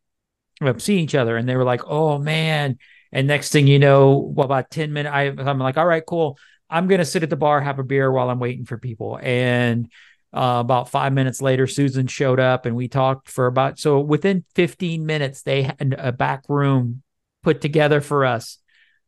[0.61, 2.77] uh, see each other and they were like oh man
[3.11, 6.37] and next thing you know about 10 minutes I, i'm like all right cool
[6.69, 9.19] i'm going to sit at the bar have a beer while i'm waiting for people
[9.21, 9.91] and
[10.33, 14.45] uh, about five minutes later susan showed up and we talked for about so within
[14.55, 17.01] 15 minutes they had a back room
[17.43, 18.57] put together for us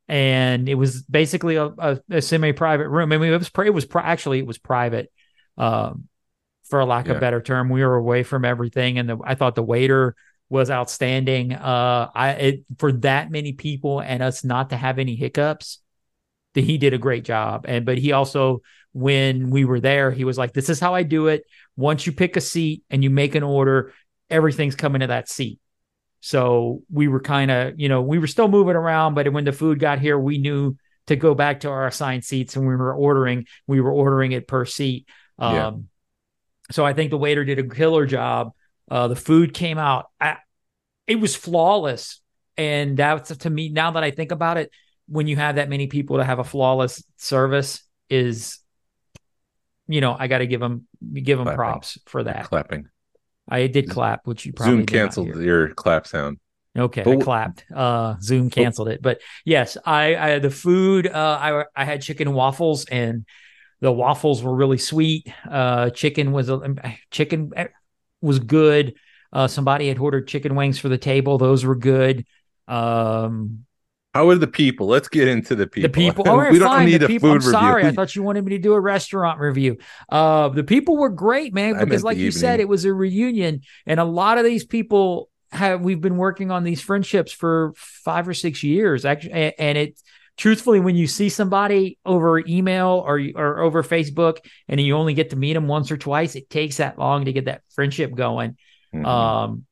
[0.08, 3.88] and it was basically a, a, a semi-private room i mean it was it was
[3.95, 5.12] actually it was private
[5.58, 6.08] um,
[6.70, 9.36] for a lack of a better term we were away from everything and the, i
[9.36, 10.16] thought the waiter
[10.49, 11.53] was outstanding.
[11.53, 15.80] Uh, I it, for that many people and us not to have any hiccups,
[16.53, 17.66] that he did a great job.
[17.68, 18.62] And but he also,
[18.93, 21.43] when we were there, he was like, "This is how I do it.
[21.76, 23.93] Once you pick a seat and you make an order,
[24.30, 25.60] everything's coming to that seat."
[26.20, 29.51] So we were kind of, you know, we were still moving around, but when the
[29.51, 30.76] food got here, we knew
[31.07, 33.45] to go back to our assigned seats, and we were ordering.
[33.65, 35.07] We were ordering it per seat.
[35.39, 35.72] Um, Yeah.
[36.72, 38.51] So I think the waiter did a killer job.
[38.91, 40.07] Uh, the food came out.
[40.20, 40.38] I,
[41.05, 42.20] it was flawless.
[42.57, 44.72] And that's to me, now that I think about it,
[45.07, 48.59] when you have that many people to have a flawless service is,
[49.88, 51.57] you know, I got to give them, give them Clapping.
[51.57, 52.45] props for that.
[52.45, 52.89] Clapping.
[53.48, 56.38] I did clap, which you probably Zoom canceled your clap sound.
[56.78, 57.66] Okay, But I clapped.
[57.74, 61.08] Uh, Zoom canceled it, but yes, I, I the food.
[61.08, 63.26] Uh, I I had chicken waffles, and
[63.82, 65.32] the waffles were really sweet.
[65.50, 66.60] Uh, chicken was a
[67.12, 67.68] chicken eh,
[68.22, 68.95] was good.
[69.32, 72.26] Uh, somebody had ordered chicken wings for the table; those were good.
[72.68, 73.66] Um,
[74.14, 74.88] How are the people?
[74.88, 75.89] Let's get into the people.
[75.89, 76.24] the people.
[76.28, 76.86] All right, we don't fine.
[76.88, 77.30] need the a people.
[77.30, 77.76] food I'm sorry.
[77.84, 77.89] review.
[77.89, 79.78] I thought you wanted me to do a restaurant review.
[80.10, 81.78] Uh, the people were great, man.
[81.78, 85.82] Because, like you said, it was a reunion, and a lot of these people have.
[85.82, 90.01] We've been working on these friendships for five or six years, actually, and, and it
[90.38, 94.38] truthfully, when you see somebody over email or or over Facebook,
[94.68, 97.34] and you only get to meet them once or twice, it takes that long to
[97.34, 98.58] get that friendship going.
[98.95, 99.05] Mhm.
[99.05, 99.66] Um,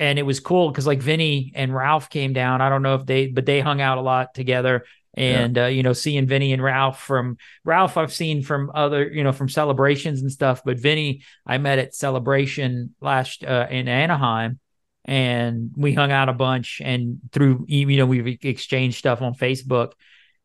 [0.00, 2.62] and it was cool because like Vinny and Ralph came down.
[2.62, 4.86] I don't know if they, but they hung out a lot together.
[5.12, 9.22] And uh, you know, seeing Vinny and Ralph from Ralph, I've seen from other, you
[9.22, 10.62] know, from celebrations and stuff.
[10.64, 14.58] But Vinny, I met at celebration last uh, in Anaheim,
[15.04, 16.80] and we hung out a bunch.
[16.82, 19.92] And through, you know, we've exchanged stuff on Facebook,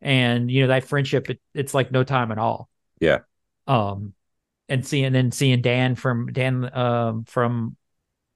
[0.02, 2.68] and you know, that friendship, it, it's like no time at all.
[3.00, 3.20] Yeah.
[3.66, 4.12] Um,
[4.68, 7.76] and seeing then seeing Dan from Dan um from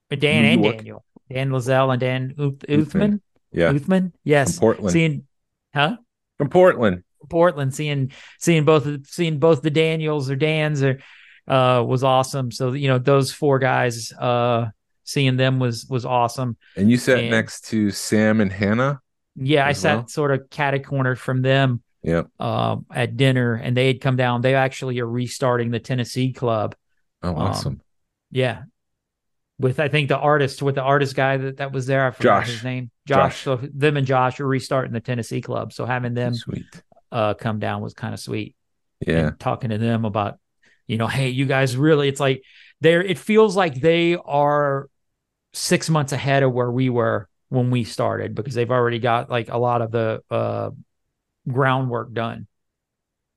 [0.09, 0.77] Dan New and York.
[0.79, 3.21] Daniel, Dan Lazelle and Dan Uth- Uthman.
[3.53, 4.93] Yeah, Uthman, yes, from Portland.
[4.93, 5.27] seeing,
[5.75, 5.97] huh?
[6.39, 7.05] from Portland.
[7.29, 11.01] Portland, seeing seeing both seeing both the Daniels or Dans or
[11.49, 12.51] uh was awesome.
[12.51, 14.67] So you know those four guys, uh,
[15.05, 16.57] seeing them was was awesome.
[16.77, 19.01] And you sat And- next to Sam and Hannah.
[19.37, 20.09] Yeah, I sat well?
[20.09, 22.23] sort of catty corner from them Yeah.
[22.39, 24.41] um at dinner, and they had come down.
[24.43, 26.75] They actually are restarting the Tennessee club.
[27.23, 27.81] Oh, awesome.
[28.31, 28.63] Yeah.
[29.61, 32.45] With I think the artist, with the artist guy that, that was there, I forgot
[32.45, 32.53] Josh.
[32.55, 32.91] his name.
[33.07, 33.17] Josh.
[33.17, 33.43] Josh.
[33.43, 35.75] So them and Josh are restarting the Tennessee club.
[35.75, 36.65] So having them Sweet.
[37.13, 38.57] uh come down was kind of sweet.
[39.07, 39.29] Yeah.
[39.29, 40.39] And talking to them about,
[40.87, 42.43] you know, hey, you guys really it's like
[42.81, 44.89] they're it feels like they are
[45.53, 49.51] six months ahead of where we were when we started because they've already got like
[49.51, 50.71] a lot of the uh
[51.47, 52.47] groundwork done.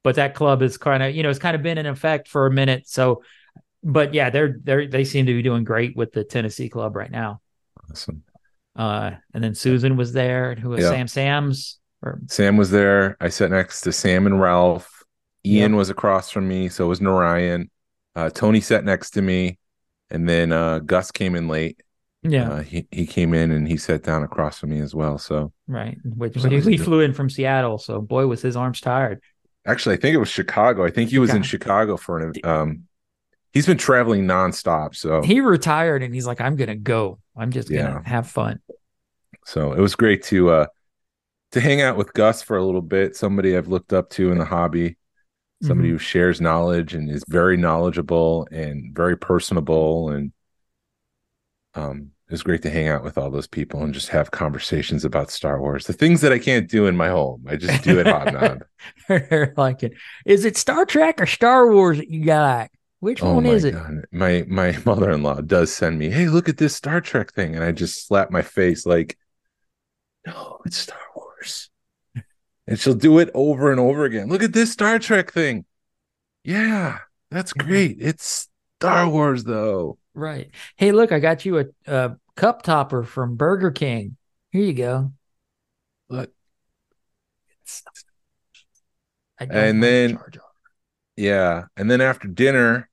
[0.04, 2.46] But that club is kind of, you know, it's kind of been in effect for
[2.46, 2.88] a minute.
[2.88, 3.24] So
[3.84, 7.12] but yeah, they're they're they seem to be doing great with the Tennessee club right
[7.12, 7.42] now.
[7.90, 8.24] Awesome.
[8.76, 10.90] Uh and then Susan was there, and who was Yeah.
[10.90, 13.18] Sam Sam's or Sam was there.
[13.22, 15.04] I sat next to Sam and Ralph.
[15.46, 15.78] Ian Yep.
[15.78, 16.70] was across from me.
[16.70, 17.70] So was Narayan.
[18.16, 19.60] Uh, Tony sat next to me.
[20.10, 21.82] And then uh, Gus came in late.
[22.22, 25.18] yeah, Uh, he, he came in and he sat down across from me as well.
[25.18, 25.98] So right.
[26.04, 29.22] Which was- he, he flew in from Seattle, so boy was his arms tired.
[29.66, 30.86] actually, I think it was Chicago.
[30.86, 32.84] I think he was in Chicago for an um
[33.54, 34.96] he's been traveling nonstop.
[34.96, 37.20] So He retired and he's like, I'm gonna go.
[37.38, 38.60] I'm just gonna have fun.
[39.46, 40.66] So it was great to uh
[41.52, 43.16] to hang out with Gus for a little bit.
[43.16, 44.98] Somebody I've looked up to in the hobby,
[45.62, 45.94] somebody Mhm.
[45.94, 50.32] who shares knowledge and is very knowledgeable and very personable and
[51.76, 55.06] um it was great to hang out with all those people and just have conversations
[55.06, 55.86] about Star Wars.
[55.86, 57.46] The things that I can't do in my home.
[57.48, 58.64] I just do at Hobnob.
[59.58, 59.94] like it.
[60.26, 62.72] Is it Star Trek or Star Wars that you got?
[63.04, 63.74] Which oh one is it?
[63.74, 64.06] god.
[64.14, 67.74] My my mother-in-law does send me, "Hey, look at this Star Trek thing." And I
[67.74, 69.18] just slap my face like,
[70.26, 71.70] "No, it's Star Wars."
[72.66, 74.30] and she'll do it over and over again.
[74.30, 75.66] Look at this Star Trek thing.
[76.46, 77.00] Yeah,
[77.30, 77.68] that's Mm-hmm.
[77.68, 77.98] great.
[78.00, 78.48] It's
[78.80, 79.98] Star Wars though.
[80.14, 80.52] Right.
[80.78, 84.16] Hey, look, I got you a, a cup topper from Burger King.
[84.52, 85.12] Here you go.
[86.08, 86.32] But
[89.42, 90.18] I And then-.
[91.16, 92.90] Yeah, and then after dinner,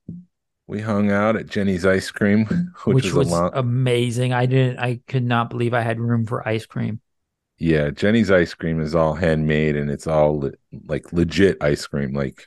[0.66, 2.46] we hung out at Jeni's Ice Cream,
[2.84, 3.52] which, which, was, was a lot.
[3.52, 4.32] amazing.
[4.32, 4.78] I didn't.
[4.78, 7.00] I could not believe I had room for ice cream.
[7.58, 10.52] yeah, Jeni's Ice Cream is all handmade and it's all le-
[10.86, 12.12] like legit ice cream.
[12.14, 12.46] Like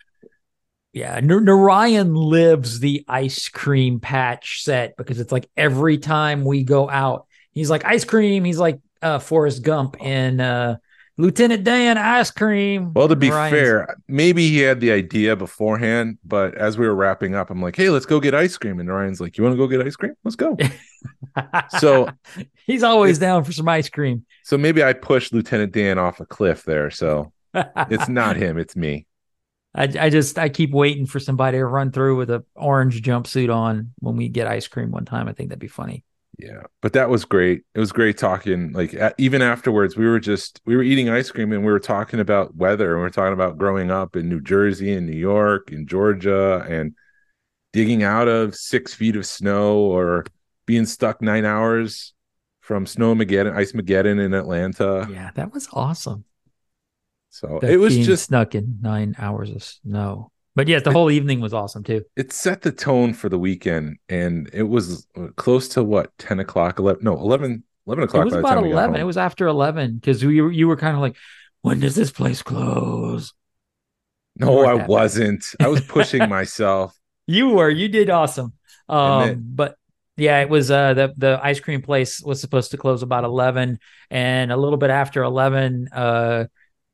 [0.93, 6.63] Yeah, N- Narayan lives the ice cream patch set because it's like every time we
[6.63, 8.43] go out, he's like ice cream.
[8.43, 10.78] He's like uh Forrest Gump in uh
[11.18, 12.91] Lieutenant Dan ice cream.
[12.93, 16.95] Well, to be Narayan's- fair, maybe he had the idea beforehand, but as we were
[16.95, 18.80] wrapping up, I'm like, hey, let's go get ice cream.
[18.80, 20.16] And Ryan's like, you want to go get ice cream?
[20.24, 20.57] Let's go.
[21.80, 22.09] So-
[22.66, 24.26] he's always down for some ice cream.
[24.43, 26.89] so maybe I pushed Lieutenant Dan off a cliff there.
[26.91, 29.07] So it's not him, it's me.
[29.76, 33.53] I, I just I keep waiting for somebody to run through with a orange jumpsuit
[33.53, 35.28] on when we get ice cream one time.
[35.28, 36.03] I think that'd be funny.
[36.39, 36.63] Yeah.
[36.81, 37.61] But that was great.
[37.75, 38.71] It was great talking.
[38.71, 42.19] Like even afterwards, we were just, we were eating ice cream and we were talking
[42.19, 45.71] about weather and we were talking about growing up in New Jersey and New York
[45.71, 46.95] and Georgia and
[47.71, 50.25] digging out of six feet of snow or
[50.65, 52.13] being stuck nine hours
[52.61, 55.07] from snow Mageddon, ice Mageddon in Atlanta.
[55.11, 56.25] Yeah, that was awesome.
[57.29, 60.31] So That it was just, snuck in nine hours of snow.
[60.56, 62.04] But yes, the whole evening was awesome too.
[62.16, 66.78] it set the tone for the weekend and it was close to what, 10 o'clock,
[66.80, 68.22] 11, no, 11, 11 o'clock.
[68.22, 68.95] It was about time we got eleven.
[69.01, 71.16] It was after eleven because you you were kind of like,
[71.62, 73.34] when does this place close?
[74.36, 75.45] no, I wasn't.
[75.60, 76.97] I was pushing myself.
[77.28, 77.70] You were.
[77.70, 78.54] You did awesome.
[78.89, 79.76] Um, then- but
[80.18, 83.80] yeah, it was uh the the ice cream place was supposed to close about eleven,
[84.12, 86.45] and a little bit after eleven, uh,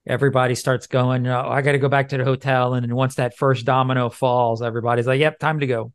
[0.06, 1.28] everybody starts going.
[1.28, 4.10] Oh, I got to go back to the hotel, and then once that first domino
[4.10, 5.94] falls, everybody's like, "Yep, time to go."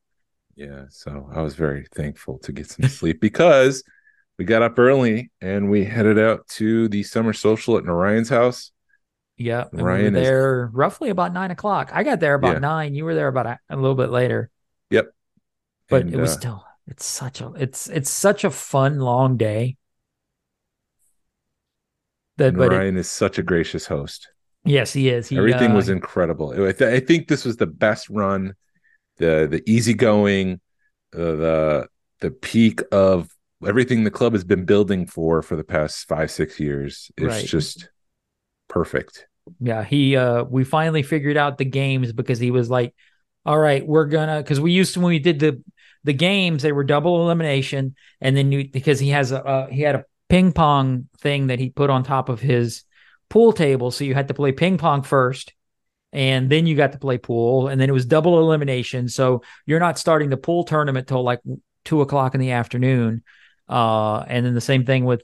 [0.56, 3.82] Yeah, so I was very thankful to get some sleep because
[4.38, 8.70] we got up early and we headed out to the summer social at Narayan's house.
[9.36, 11.90] Yeah, and we were Ryan there roughly about nine o'clock.
[11.92, 12.58] I got there about Yeah.
[12.60, 12.94] nine.
[12.94, 14.48] You were there about a, a little bit later,
[14.90, 15.12] Yep.
[15.88, 16.64] but And, it was uh, still.
[16.86, 17.52] It's such a.
[17.56, 19.76] It's it's such a fun long day.
[22.36, 24.28] That, but Ryan is such a gracious host.
[24.64, 25.28] yes, he is.
[25.28, 26.50] He, Everything uh, was incredible.
[26.52, 28.54] I, th- I think this was the best run,
[29.18, 30.60] the the easygoing,
[31.14, 31.88] uh, the
[32.20, 33.28] the peak of
[33.66, 37.10] everything the club has been building for for the past five six years.
[37.16, 37.44] It's Right.
[37.46, 37.88] just
[38.68, 39.26] perfect.
[39.60, 42.94] Yeah, he uh we finally figured out the games because he was like,
[43.44, 45.62] "All right, we're gonna." Because we used to when we did the
[46.02, 49.82] the games, they were double elimination, and then you because he has a uh, he
[49.82, 52.84] had a ping pong thing that he put on top of his
[53.28, 55.52] pool table, so you had to play ping pong first,
[56.12, 59.08] and then you got to play pool, and then it was double elimination.
[59.08, 61.40] So you're not starting the pool tournament till like
[61.84, 63.22] two o'clock in the afternoon,
[63.68, 65.22] uh, and then the same thing with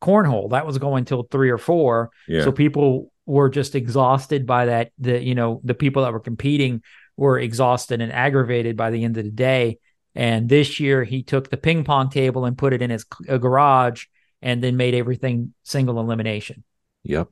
[0.00, 2.10] cornhole that was going till three or four.
[2.26, 2.44] Yeah.
[2.44, 4.92] So people were just exhausted by that.
[4.98, 6.82] The you know the people that were competing
[7.16, 9.78] were exhausted and aggravated by the end of the day.
[10.14, 14.06] And this year he took the ping pong table and put it in his garage,
[14.42, 16.64] and then made everything single elimination,
[17.04, 17.28] yep.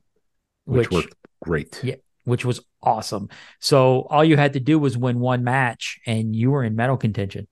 [0.65, 1.79] Which, which worked great.
[1.83, 1.95] Yeah.
[2.25, 3.29] which was awesome.
[3.59, 6.97] So all you had to do was win one match, and you were in medal
[6.97, 7.47] contention.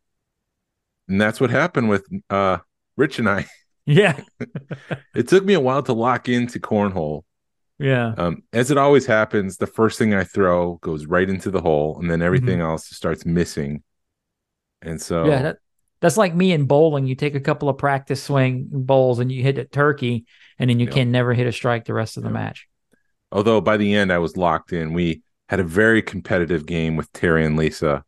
[1.08, 2.58] And that's what happened with uh
[2.98, 3.46] Rich and I.
[3.88, 4.20] Yeah,
[5.14, 7.22] It took me a while to lock into cornhole.
[7.78, 11.62] yeah, Um, as it always happens, the first thing I throw goes right into the
[11.62, 13.84] hole, and then everything else starts missing.
[14.82, 15.30] And so, Mm-hmm.
[15.32, 15.42] yeah.
[15.44, 15.58] That,
[16.06, 17.08] that's like me in bowling.
[17.08, 20.26] You take a couple of practice swing bowls and you hit a turkey,
[20.60, 22.68] and then you can never hit a strike the rest of the match.
[23.32, 27.12] although by the end I was locked in, we had a very competitive game with
[27.12, 28.04] Terry and Lisa,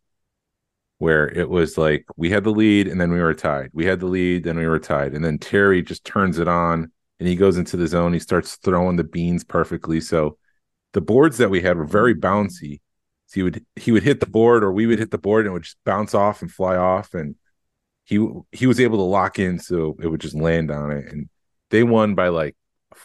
[1.00, 3.70] where it was like we had the lead and then we were tied.
[3.74, 6.92] We had the lead, then we were tied, and then Terry just turns it on
[7.20, 8.14] and he goes into the zone.
[8.14, 10.02] He starts throwing the beans perfectly.
[10.02, 10.38] So
[10.94, 12.82] the boards that we had were very bouncy.
[13.28, 15.52] So he would he would hit the board or we would hit the board and
[15.52, 17.36] it would just bounce off and fly off and
[18.08, 21.28] he he was able to lock in so it would just land on it and
[21.70, 22.56] they won by like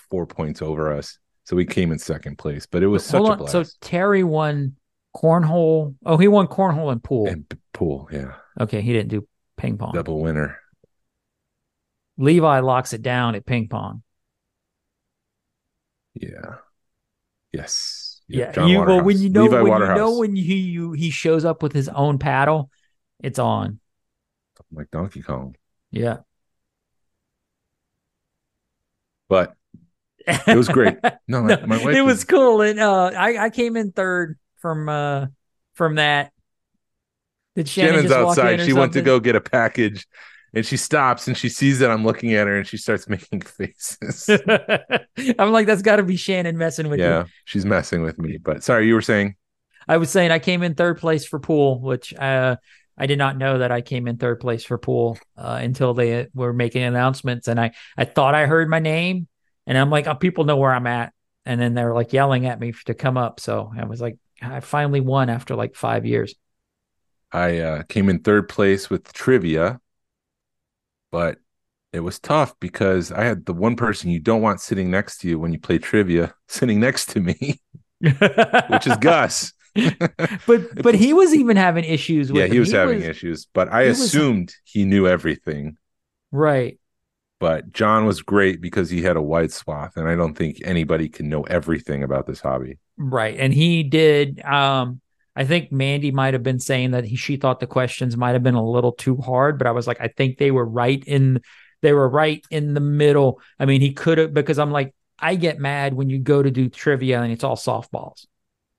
[0.08, 3.32] four points over us so we came in second place but it was such Hold
[3.32, 4.76] a blast So Terry won
[5.14, 5.96] cornhole.
[6.06, 7.26] Oh, he won cornhole and pool.
[7.26, 7.44] and
[7.74, 9.26] pool yeah okay, he didn't do
[9.56, 9.92] ping pong.
[9.92, 10.58] double winner
[12.16, 14.02] Levi locks it down at ping pong.
[16.14, 16.56] yeah
[17.52, 20.92] yes Yeah, John you, well, when you know Levi when you know when he you,
[20.92, 22.70] he shows up with his own paddle,
[23.20, 23.80] it's on.
[24.72, 25.56] Like donkey kong
[25.90, 26.18] Yeah,
[29.28, 29.54] but
[30.26, 30.98] it was great
[31.28, 32.60] no, No, my, my wife it was cool.
[32.62, 35.26] And uh, I I came in third from uh
[35.74, 36.32] from that.
[37.54, 38.66] Did Shannon Shannon's just walk in outside.
[38.66, 40.06] She went to go get a package
[40.54, 43.42] and she stops and she sees that I'm looking at her and she starts making
[43.42, 44.28] faces.
[45.38, 47.06] I'm like, that's got to be Shannon messing with you.
[47.06, 48.38] yeah, she's messing with me.
[48.38, 49.36] But sorry, you were saying
[49.88, 52.56] I was saying I came in third place for pool, which uh,
[53.02, 56.28] I did not know that I came in third place for pool uh, until they
[56.34, 59.26] were making announcements, and I I thought I heard my name,
[59.66, 61.12] and I'm like, oh, people know where I'm at,
[61.44, 64.18] and then they were like yelling at me to come up, so I was like,
[64.40, 66.36] I finally won after like five years.
[67.32, 69.80] I uh, came in third place with trivia,
[71.10, 71.38] but
[71.92, 75.28] it was tough because I had the one person you don't want sitting next to
[75.28, 77.60] you when you play trivia sitting next to me,
[77.98, 79.54] which is Gus.
[80.46, 82.38] but but he was even having issues with.
[82.40, 82.52] yeah, them.
[82.52, 85.76] he was having issues, but I he was- assumed he knew everything.
[86.30, 86.78] right.
[87.40, 91.08] But John was great because he had a wide swath, and I don't think anybody
[91.08, 92.78] can know everything about this hobby.
[92.96, 93.36] Right.
[93.36, 95.00] And he did um
[95.34, 98.42] I think Mandy might have been saying that he she thought the questions might have
[98.44, 101.40] been a little too hard, but I was like I think they were right in
[101.80, 103.40] they were right in the middle.
[103.58, 106.50] I mean, he could have because I'm like I get mad when you go to
[106.50, 108.26] do trivia and it's all softballs.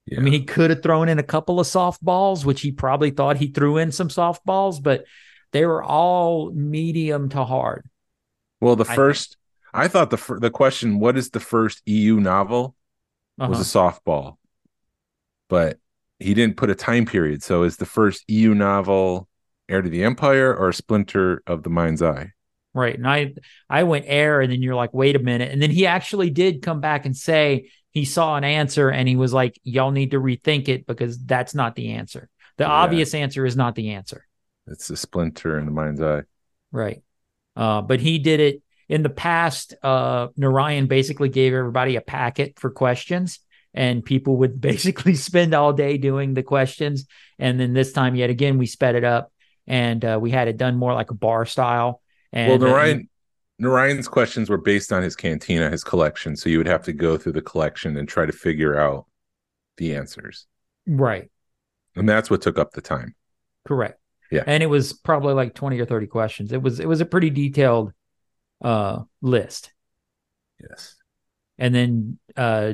[0.06, 0.20] Yeah.
[0.20, 3.38] I mean, he could have thrown in a couple of softballs, which he probably thought
[3.38, 5.06] he threw in some softballs, but
[5.54, 7.88] they were all medium to hard.
[8.62, 9.38] well, the first,
[9.74, 12.76] I thought the fir- the question, "What is the first EU novel?"
[13.38, 13.92] was a Uh-huh.
[13.92, 14.38] softball,
[15.50, 15.80] but
[16.20, 17.44] he didn't put a time period.
[17.44, 19.28] So, is the first EU novel
[19.70, 22.32] Heir to the Empire or Splinter of the Mind's Eye?
[22.74, 22.96] Right.
[22.96, 23.34] And I
[23.70, 25.52] I went Heir and then you're like, wait a minute.
[25.52, 29.16] And then he actually did come back and say he saw an answer and he
[29.16, 32.30] was like, y'all need to rethink it because that's not the answer.
[32.58, 32.72] The Yeah.
[32.72, 34.26] obvious answer is not the answer.
[34.68, 36.24] It's a Splinter in the Mind's Eye.
[36.72, 37.04] Right.
[37.56, 39.76] Uh, but he did it in the past.
[39.84, 43.40] Uh, Narayan basically gave everybody a packet for questions
[43.74, 47.06] and people would basically spend all day doing the questions.
[47.38, 49.32] And then this time, yet again, we sped it up
[49.68, 52.02] and uh, we had it done more like a bar style.
[52.32, 53.08] And well, Narayan
[53.64, 56.36] Narayan's questions were based on his cantina, his collection.
[56.36, 59.06] So you would have to go through the collection and try to figure out
[59.78, 60.48] the answers.
[60.88, 61.30] Right.
[61.96, 63.16] And that's what took up the time.
[63.66, 64.00] Correct.
[64.32, 64.44] Yeah.
[64.46, 66.52] And it was probably like 20 or 30 questions.
[66.52, 67.94] It was it was a pretty detailed
[68.64, 69.72] uh list.
[70.60, 70.96] Yes.
[71.58, 72.74] And then uh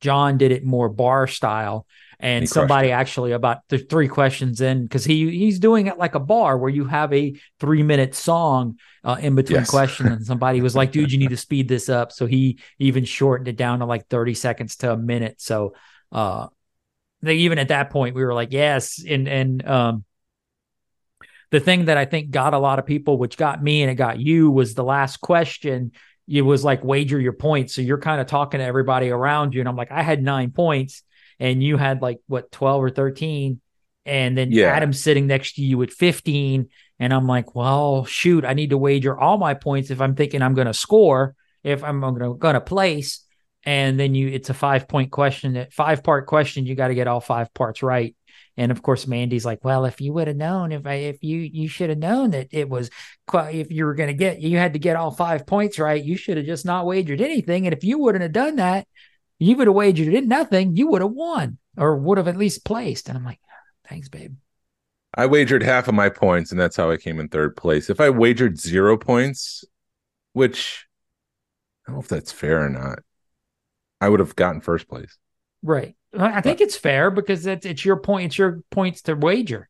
[0.00, 1.86] John did it more bar style
[2.22, 6.14] and He somebody actually about the three questions in because he he's doing it like
[6.14, 9.66] a bar where you have a three minute song uh, in between Yes.
[9.66, 13.04] questions and somebody was like dude you need to speed this up so he even
[13.04, 15.74] shortened it down to like 30 seconds to a minute so
[16.12, 16.46] uh
[17.22, 20.04] they, even at that point we were like yes and and um
[21.50, 23.96] the thing that I think got a lot of people, which got me and it
[23.96, 25.92] got you, was the last question.
[26.26, 27.74] It was like wager your points.
[27.74, 29.60] So you're kind of talking to everybody around you.
[29.60, 31.02] And I'm like, I had nine points
[31.38, 33.60] and you had like what, 12 or 13.
[34.04, 34.66] And then Yeah.
[34.66, 36.68] Adam's sitting next to you at 15.
[36.98, 40.42] And I'm like, well, shoot, I need to wager all my points if I'm thinking
[40.42, 43.24] I'm going to score, if I'm going to place.
[43.64, 46.66] And then you, it's a five point question, that five part question.
[46.66, 48.16] You got to get all five parts right.
[48.56, 51.38] And of course, Mandy's like, "Well, if you would have known, if I, if you,
[51.38, 52.90] you should have known that it was,
[53.32, 56.02] if you were going to get, you had to get all five points right.
[56.02, 57.66] You should have just not wagered anything.
[57.66, 58.86] And if you wouldn't have done that,
[59.44, 60.76] you would have wagered in nothing.
[60.76, 63.40] You would have won or would have at least placed." And I'm like,
[63.88, 64.34] "Thanks, babe."
[65.14, 67.90] I wagered half of my points, and that's how I came in third place.
[67.90, 69.64] If I wagered zero points,
[70.32, 70.86] which
[71.86, 73.00] I don't know if that's fair or not,
[74.00, 75.18] I would have gotten first place.
[75.62, 75.94] Right.
[76.18, 78.26] I think it's fair because it's it's your point.
[78.26, 79.68] It's your points to wager.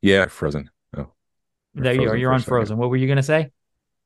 [0.00, 0.70] Yeah, frozen.
[0.96, 1.12] Oh,
[1.74, 2.16] there you are.
[2.16, 2.40] You're on.
[2.40, 2.76] Frozen.
[2.76, 3.50] What were you going to say?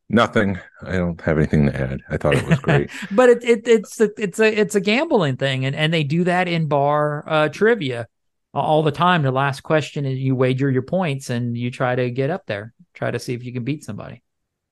[0.09, 0.59] Nothing.
[0.83, 2.01] I don't have anything to add.
[2.09, 2.91] I thought it was great.
[3.11, 6.25] but it, it it's a, it's a it's a gambling thing, and and they do
[6.25, 8.09] that in bar uh, trivia
[8.55, 9.23] all the time.
[9.23, 12.73] The last question is you wager your points, and you try to get up there,
[12.95, 14.23] try to see if you can beat somebody.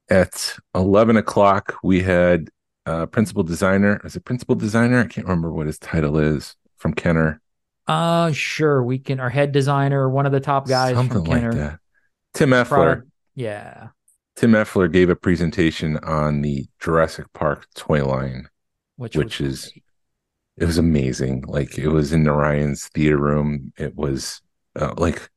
[0.08, 2.48] At eleven o'clock, we had
[2.86, 4.00] uh, principal designer.
[4.04, 5.00] Is it principal designer?
[5.00, 7.40] I can't remember what his title is from Kenner.
[7.88, 9.20] Uh sure, we can.
[9.20, 11.80] Our head designer, one of the top guys, something from like Kenner, that.
[12.34, 12.66] Tim Effler.
[12.68, 13.88] product- Yeah,
[14.36, 18.48] Tim Effler gave a presentation on the Jurassic Park toy line.
[18.96, 19.82] which Which is- great.
[20.58, 21.42] It was amazing.
[21.46, 23.74] Like it was in Narayan's theater room.
[23.76, 24.40] It was
[24.74, 25.28] uh, like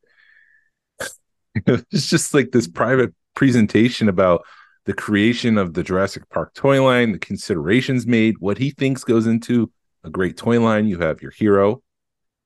[1.56, 4.46] it's just like this private presentation about
[4.86, 9.28] the creation of the Jurassic Park toy line, the considerations made, what he thinks goes
[9.28, 9.70] into
[10.06, 10.88] a great toy line.
[10.88, 11.68] You have your hero.
[11.70, 11.76] You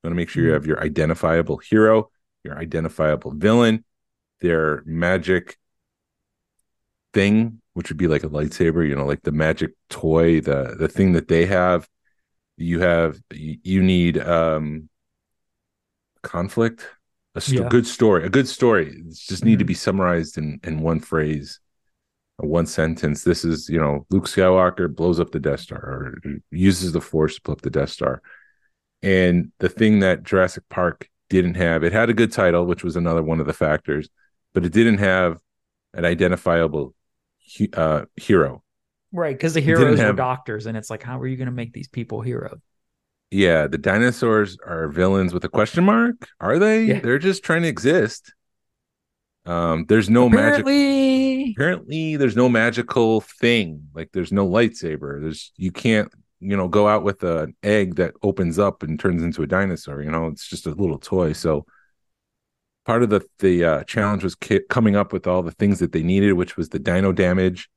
[0.05, 0.53] want to make sure you Mhm.
[0.55, 2.09] have your identifiable hero,
[2.43, 3.85] your identifiable villain,
[4.41, 5.57] their magic
[7.13, 10.87] thing, which would be like a lightsaber, you know, like the magic toy, the the
[10.87, 11.87] thing that they have.
[12.57, 14.89] You have you need um
[16.21, 16.87] conflict,
[17.35, 17.69] a st- Yeah.
[17.69, 19.01] good story, a good story.
[19.07, 19.67] It's just need to Mhm.
[19.69, 21.59] be summarized in in one phrase,
[22.37, 23.23] one sentence.
[23.23, 26.17] This is, you know, Luke Skywalker blows up the Death Star or
[26.51, 28.21] uses the Force to blow up the Death Star.
[29.01, 32.95] And the thing that Jurassic Park didn't have, it had a good title, which was
[32.95, 34.09] another one of the factors,
[34.53, 35.39] but it didn't have
[35.93, 36.93] an identifiable
[37.73, 38.63] uh, hero.
[39.11, 41.51] right because the heroes were have- doctors, and it's like, how are you going to
[41.53, 42.59] make these people heroes?
[43.31, 46.27] Yeah, the dinosaurs are villains with a question mark.
[46.39, 46.83] Are they?
[46.83, 46.99] Yeah.
[46.99, 48.31] They're just trying to exist.
[49.45, 50.61] Um, there's no magic.
[50.61, 53.87] Apparently, Apparently, there's no magical thing.
[53.93, 55.21] Like there's no lightsaber.
[55.21, 59.23] There's you can't you know go out with an egg that opens up and turns
[59.23, 60.01] into a dinosaur.
[60.01, 61.33] You know, it's just a little toy.
[61.33, 61.65] So
[62.85, 65.91] part of the the uh, challenge was ki- coming up with all the things that
[65.91, 67.69] they needed, which was the dino damage.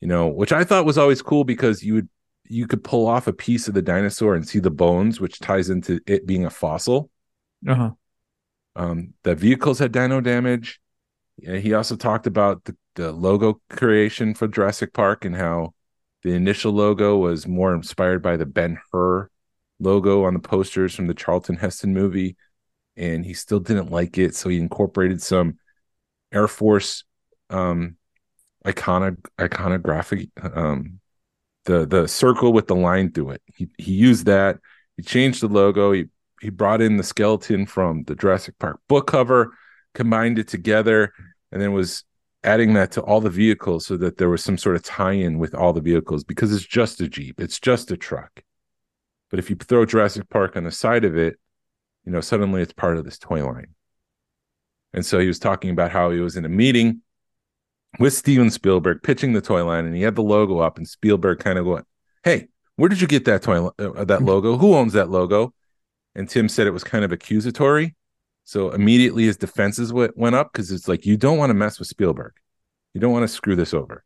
[0.00, 2.08] You know, which I thought was always cool because you would
[2.48, 5.70] you could pull off a piece of the dinosaur and see the bones, which ties
[5.70, 7.10] into it being a fossil.
[7.66, 7.90] uh-huh.
[8.76, 10.80] Um, the vehicles had dino damage.
[11.36, 15.74] Yeah, he also talked about the, the logo creation for Jurassic Park and how
[16.22, 19.30] the initial logo was more inspired by the Ben Hur
[19.78, 22.36] logo on the posters from the Charlton Heston movie.
[22.96, 24.34] And he still didn't like it.
[24.34, 25.58] So he incorporated some
[26.32, 27.04] Air Force
[27.48, 27.96] um
[28.64, 31.00] iconic iconographic um
[31.64, 33.42] the the circle with the line through it.
[33.46, 34.58] He he used that.
[34.96, 35.92] He changed the logo.
[35.92, 36.06] He
[36.40, 39.52] he brought in the skeleton from the Jurassic Park book cover,
[39.94, 41.12] combined it together,
[41.52, 42.04] and then was
[42.42, 45.54] adding that to all the vehicles so that there was some sort of tie-in with
[45.54, 48.42] all the vehicles because it's just a Jeep, it's just a truck.
[49.30, 51.38] But if you throw Jurassic Park on the side of it,
[52.04, 53.74] you know, suddenly it's part of this toy line.
[54.92, 57.02] And so he was talking about how he was in a meeting
[57.98, 61.38] with Steven Spielberg pitching the toy line, and he had the logo up, and Spielberg
[61.38, 61.84] kind of going,
[62.24, 64.56] "Hey, where did you get that toy uh, that logo?
[64.56, 65.54] Who owns that logo?"
[66.14, 67.94] And Tim said it was kind of accusatory.
[68.44, 71.78] So immediately his defenses went, went up because it's like you don't want to mess
[71.78, 72.32] with Spielberg.
[72.94, 74.04] You don't want to screw this over.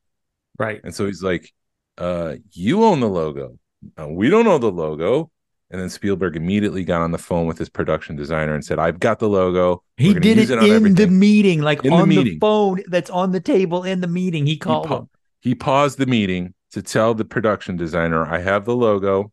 [0.59, 0.81] Right.
[0.85, 1.51] And so he's like,
[1.97, 3.59] uh, you own the logo.
[3.99, 5.31] Uh, we don't own the logo.
[5.71, 9.01] And then Spielberg immediately got on the phone with his production designer and said, I've
[9.01, 9.83] got the logo.
[9.97, 12.39] He We're gonna did it, on in the meeting, like In on the, meeting.
[12.39, 14.47] phone that's on the table in the meeting.
[14.47, 15.09] He He, called pa- him.
[15.41, 19.33] he paused the meeting to tell the production designer, I have the logo.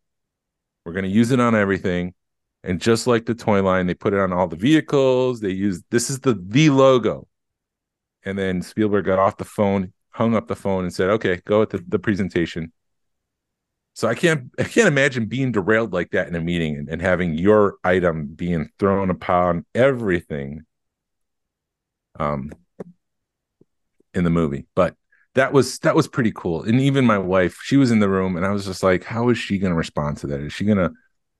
[0.85, 2.13] We're going to use it on everything.
[2.63, 5.41] And just like the toy line, they put it on all the vehicles.
[5.41, 7.27] They use this is the the logo.
[8.23, 11.61] And then Spielberg got off the phone, hung up the phone, and said, "Okay, go
[11.61, 12.71] with the, the presentation."
[13.93, 17.01] So I can't I can't imagine being derailed like that in a meeting and, and
[17.01, 20.61] having your item being thrown upon everything
[22.19, 22.51] um
[24.13, 24.65] in the movie.
[24.75, 24.95] But
[25.35, 26.63] that was that was pretty cool.
[26.63, 29.29] And even my wife, she was in the room and I was just like, how
[29.29, 30.41] is she gonna respond to that?
[30.41, 30.91] Is she gonna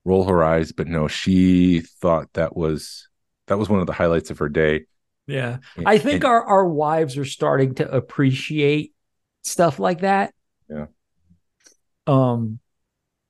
[0.06, 0.72] roll her eyes?
[0.72, 3.08] But no, she thought that was
[3.48, 4.86] that was one of the highlights of her day.
[5.28, 5.58] Yeah.
[5.76, 8.94] And- I think and- our, our wives are starting to appreciate
[9.44, 10.34] stuff like that.
[10.70, 10.86] Yeah.
[12.08, 12.60] Um,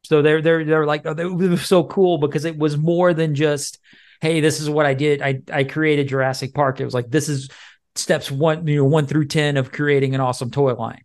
[0.03, 3.35] so they're they're they're like, oh, it was so cool because it was more than
[3.35, 3.79] just,
[4.21, 5.21] hey, this is what I did.
[5.21, 6.79] I I created Jurassic Park.
[6.79, 7.49] It was like this is
[7.95, 11.03] steps one, you know, one through ten of creating an awesome toy line.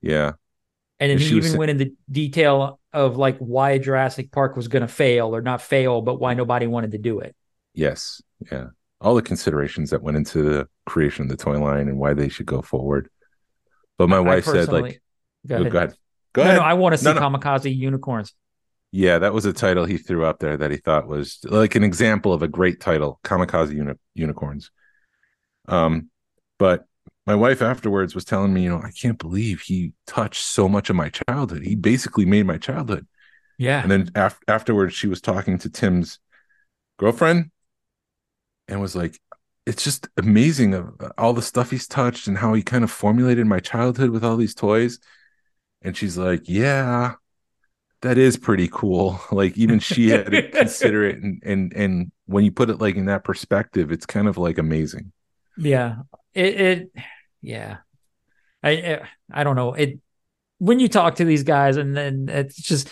[0.00, 0.32] yeah.
[1.00, 4.82] And then he was even went into detail of like why Jurassic Park was going
[4.82, 7.34] to fail or not fail, but why nobody wanted to do it.
[7.74, 8.22] Yes.
[8.50, 8.68] Yeah.
[9.00, 12.28] All the considerations that went into the creation of the toy line and why they
[12.28, 13.08] should go forward.
[13.98, 15.02] But my I wife said, like,
[15.46, 15.72] go ahead.
[15.72, 15.96] go ahead.
[16.34, 16.56] Go no, ahead.
[16.56, 17.20] no, I want to see No, no.
[17.20, 18.34] kamikaze unicorns.
[18.90, 21.82] Yeah, that was a title he threw up there that he thought was like an
[21.84, 24.70] example of a great title, Kamikaze Uni- Unicorns.
[25.66, 26.10] Um,
[26.58, 26.84] but
[27.26, 30.90] my wife afterwards was telling me, you know, I can't believe he touched so much
[30.90, 31.62] of my childhood.
[31.64, 33.06] He basically made my childhood.
[33.58, 33.80] Yeah.
[33.82, 36.18] And then af- afterwards, she was talking to Tim's
[36.98, 37.50] girlfriend
[38.68, 39.18] and was like,
[39.64, 42.90] it's just amazing of uh, all the stuff he's touched and how he kind of
[42.90, 44.98] formulated my childhood with all these toys.
[45.84, 47.14] And she's like, yeah,
[48.02, 49.20] that is pretty cool.
[49.32, 51.22] Like even she had to consider it.
[51.22, 54.58] And, and, and when you put it like in that perspective, it's kind of like
[54.58, 55.12] amazing.
[55.56, 55.96] Yeah.
[56.34, 56.92] It, it
[57.40, 57.78] yeah.
[58.62, 59.00] I,
[59.32, 59.74] I don't know.
[59.74, 59.98] It
[60.58, 62.88] when you talk to these guys and then it's just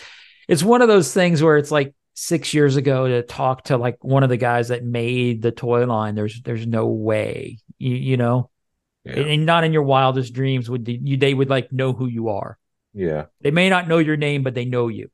[0.49, 4.03] it's one of those things where it's like 6 years ago to talk to like
[4.03, 7.59] one of the guys that made the toy line there's there's no way.
[7.77, 8.49] You you know.
[9.05, 9.13] Yeah.
[9.13, 12.57] And not in your wildest dreams would you they would like know who you are.
[12.93, 13.25] Yeah.
[13.41, 15.09] They may not know your name but they know you.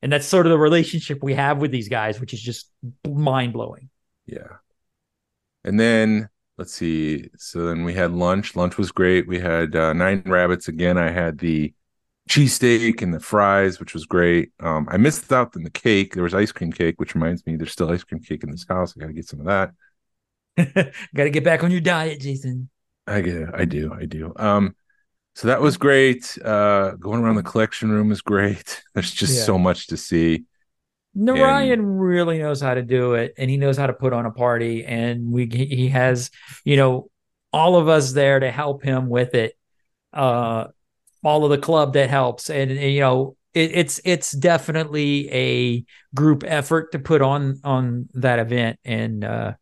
[0.00, 2.70] And that's sort of the relationship we have with these guys which is just
[3.06, 3.90] mind-blowing.
[4.26, 4.58] Yeah.
[5.64, 6.28] And then
[6.58, 7.30] let's see.
[7.38, 8.56] So then we had lunch.
[8.56, 9.26] Lunch was great.
[9.26, 10.98] We had uh, nine rabbits again.
[10.98, 11.72] I had the
[12.28, 14.50] cheesesteak and the fries, which was great.
[14.60, 16.14] Um, I missed out on the cake.
[16.14, 18.66] There was ice cream cake, which reminds me there's still ice cream cake in this
[18.68, 18.94] house.
[18.96, 19.72] I got to get some of that.
[21.14, 22.68] Got to get back on your diet, Jason.
[23.06, 23.48] I get, it.
[23.54, 24.32] I do, I do.
[24.36, 24.74] Um,
[25.38, 26.36] so that was great.
[26.44, 28.82] Uh, going around the collection room is great.
[28.94, 29.44] There's just Yeah.
[29.44, 30.46] so much to see.
[31.14, 34.32] Narayan really knows how to do it and he knows how to put on a
[34.32, 36.30] party and we he has
[36.64, 37.08] you know
[37.52, 39.56] all of us there to help him with it
[40.12, 40.66] uh
[41.24, 45.84] all of the club that helps and, and, you know it, it's it's definitely a
[46.14, 49.54] group effort to put on on that event and uh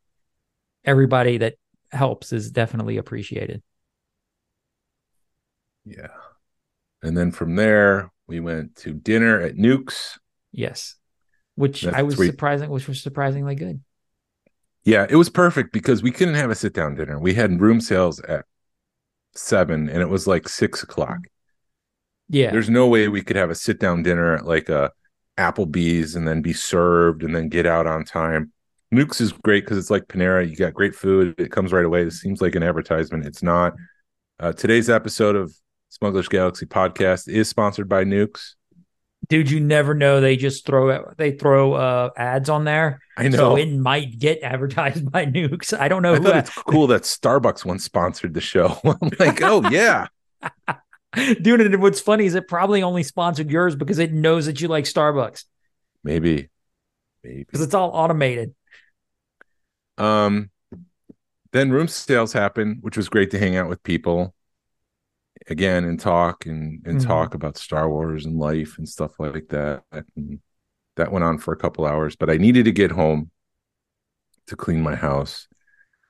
[0.85, 1.55] everybody that
[1.91, 3.63] helps is definitely appreciated
[5.87, 6.09] Yeah.
[7.03, 10.19] And then from there, we went to dinner at Newk's.
[10.53, 10.97] yes
[11.55, 12.27] which That's I was sweet.
[12.27, 13.81] surprising which was surprisingly good
[14.85, 17.19] Yeah, it was perfect because we couldn't have a sit down dinner.
[17.19, 18.45] We had room sales at
[19.35, 21.19] seven and it was like six o'clock.
[22.29, 24.93] yeah There's no way we could have a sit down dinner at like a
[25.39, 28.53] Applebee's and then be served and then get out on time.
[28.91, 30.49] Newk's is great because it's like Panera.
[30.49, 31.35] You got great food.
[31.39, 32.05] It comes right away.
[32.05, 33.27] This seems like an advertisement.
[33.27, 33.75] It's not.
[34.41, 35.55] Uh, today's episode of
[35.89, 38.57] Smugglers Galaxy podcast is sponsored by Newk's.
[39.29, 43.37] dude you never know they just throw they throw uh ads on there I know.
[43.39, 46.87] so it might get advertised by Newk's i don't know I who thought it's cool
[46.89, 48.79] that Starbucks once sponsored the show.
[48.85, 50.07] I'm like, oh yeah,
[51.43, 54.69] dude and what's funny is it probably only sponsored yours because it knows that you
[54.69, 55.45] like starbucks
[56.05, 56.51] maybe,
[57.25, 57.45] maybe.
[57.45, 58.55] because it's all automated
[59.99, 60.51] Um,
[61.53, 64.35] then room sales happened, which was great to hang out with people
[65.49, 67.07] again and talk and and Mhm.
[67.07, 69.85] talk about Star Wars and life and stuff like that.
[70.17, 70.41] And
[70.97, 73.31] that went on for a couple hours, but I needed to get home
[74.47, 75.49] to clean my house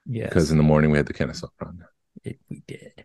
[0.07, 1.85] yes because in the morning we had the Kennesaw run.
[2.25, 3.05] it, we did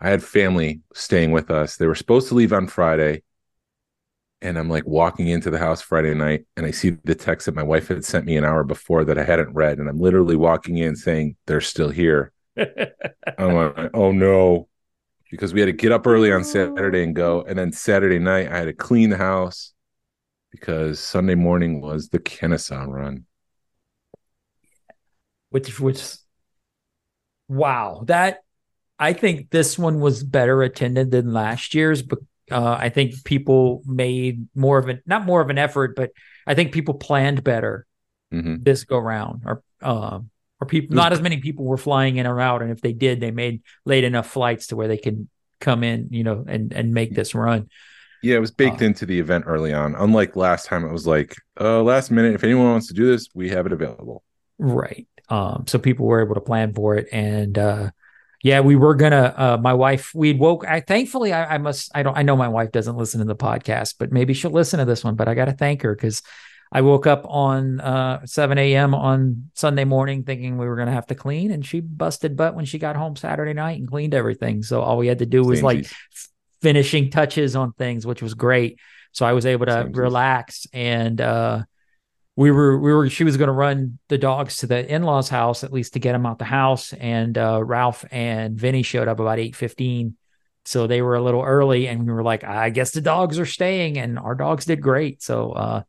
[0.00, 1.76] I had family staying with us.
[1.76, 3.22] They were supposed to leave on Friday.
[4.40, 7.56] and I'm like walking into the house Friday night and I see the text that
[7.56, 9.78] my wife had sent me an hour before that I hadn't read.
[9.78, 12.32] And I'm literally walking in saying, they're still here.
[12.56, 14.68] I'm like, oh no.
[15.30, 17.42] Because we had to get up early on Saturday and go.
[17.42, 19.72] And then Saturday night, I had to clean the house
[20.50, 23.24] because Sunday morning was the Kennesaw run.
[25.50, 26.02] which which
[27.48, 28.40] wow that
[28.98, 32.18] i think this one was better attended than last year's but
[32.50, 36.10] uh, i think people made more of an not more of an effort but
[36.46, 37.86] i think people planned better
[38.30, 38.62] Mhm.
[38.62, 40.28] this go round or um
[40.60, 43.20] or people not as many people were flying in or out and if they did
[43.20, 45.28] they made late enough flights to where they can
[45.60, 47.68] come in you know and and make this run
[48.22, 49.94] Yeah, it was baked Uh, into the event early on.
[49.94, 53.28] Unlike last time, it was like, uh, last minute, if anyone wants to do this,
[53.32, 54.24] we have it available.
[54.58, 55.06] Right.
[55.28, 57.06] Um, so people were able to plan for it.
[57.12, 57.90] And uh
[58.42, 62.02] yeah, we were gonna uh my wife we'd woke I thankfully I, I must I
[62.02, 64.84] don't I know my wife doesn't listen to the podcast, but maybe she'll listen to
[64.84, 65.14] this one.
[65.16, 66.22] But I gotta thank her because
[66.70, 68.94] I woke up on uh 7 a.m.
[68.94, 72.64] on Sunday morning thinking we were gonna have to clean, and she busted butt when
[72.64, 74.62] she got home Saturday night and cleaned everything.
[74.62, 75.92] So all we had to do was like Samesies.
[76.12, 76.28] f-
[76.62, 78.78] finishing touches on things, which was great.
[79.12, 79.96] So I was able to Samesies.
[79.96, 81.62] relax and uh
[82.36, 85.64] we were we were she was going to run the dogs to the in-laws house
[85.64, 89.18] at least to get them out the house and uh Ralph and Vinny showed up
[89.18, 90.14] about 8:15
[90.64, 93.46] so they were a little early and we were like I guess the dogs are
[93.46, 95.82] staying and our dogs did great so uh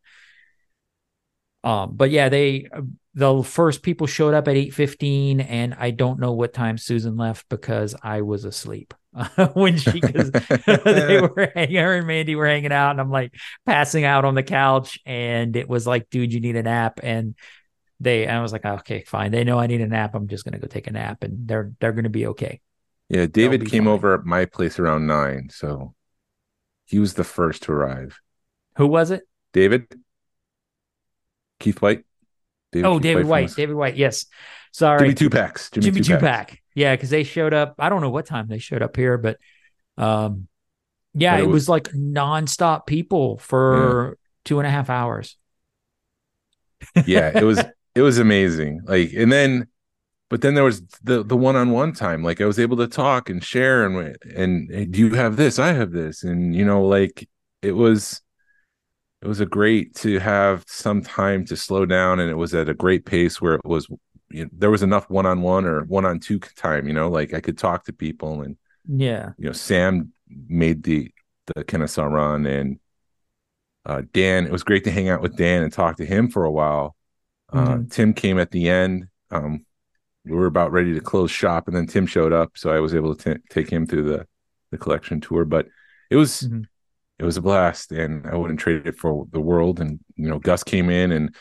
[1.63, 2.67] um but yeah they
[3.15, 7.49] the first people showed up at 8:15 and I don't know what time Susan left
[7.49, 8.93] because I was asleep.
[9.55, 10.31] When she cuz
[10.85, 13.33] they were hanging her and Mandy were hanging out and I'm like
[13.65, 17.35] passing out on the couch and it was like dude you need a nap and
[17.99, 19.31] they I was like okay fine.
[19.31, 21.47] They know I need a nap I'm just going to go take a nap and
[21.47, 22.61] they're they're going to be okay.
[23.09, 23.93] Yeah, David came fine.
[23.93, 25.95] over at my place around nine, so
[26.85, 28.19] he was the first to arrive.
[28.77, 29.23] who was it?
[29.51, 29.87] David,
[31.59, 32.05] Keith White.
[32.71, 33.55] David oh Keith David from White.
[33.55, 34.25] David White yes
[34.71, 35.69] sorry Jimmy Two Packs.
[35.71, 38.59] Jimmy, Jimmy Two Pack yeah cuz they showed up I don't know what time they
[38.59, 39.37] showed up here but
[39.97, 40.47] um
[41.13, 45.37] yeah But it it was, was- like nonstop people for two and a half hours
[47.05, 47.59] yeah, it was
[47.95, 48.81] it was amazing.
[48.85, 49.67] Like, and then,
[50.29, 52.23] but then there was the the one on one time.
[52.23, 55.59] Like, I was able to talk and share and and hey, do you have this?
[55.59, 57.27] I have this, and you know, like
[57.61, 58.21] it was
[59.21, 62.69] it was a great to have some time to slow down, and it was at
[62.69, 63.87] a great pace where it was.
[64.31, 66.87] You know, there was enough one on one or one on two time.
[66.87, 68.57] You know, like I could talk to people and
[68.91, 70.11] yeah you know sam
[70.47, 71.11] made the
[71.53, 72.79] the kennesaw run and
[73.85, 76.43] uh dan it was great to hang out with dan and talk to him for
[76.45, 76.95] a while
[77.51, 77.91] uh Mhm.
[77.91, 79.65] tim came at the end um
[80.25, 82.95] we were about ready to close shop and then tim showed up so i was
[82.95, 84.27] able to t- take him through the
[84.71, 85.67] the collection tour but
[86.09, 86.65] it was Mhm.
[87.19, 90.39] It was a blast and i wouldn't trade it for the world and you know
[90.39, 91.35] gus came in and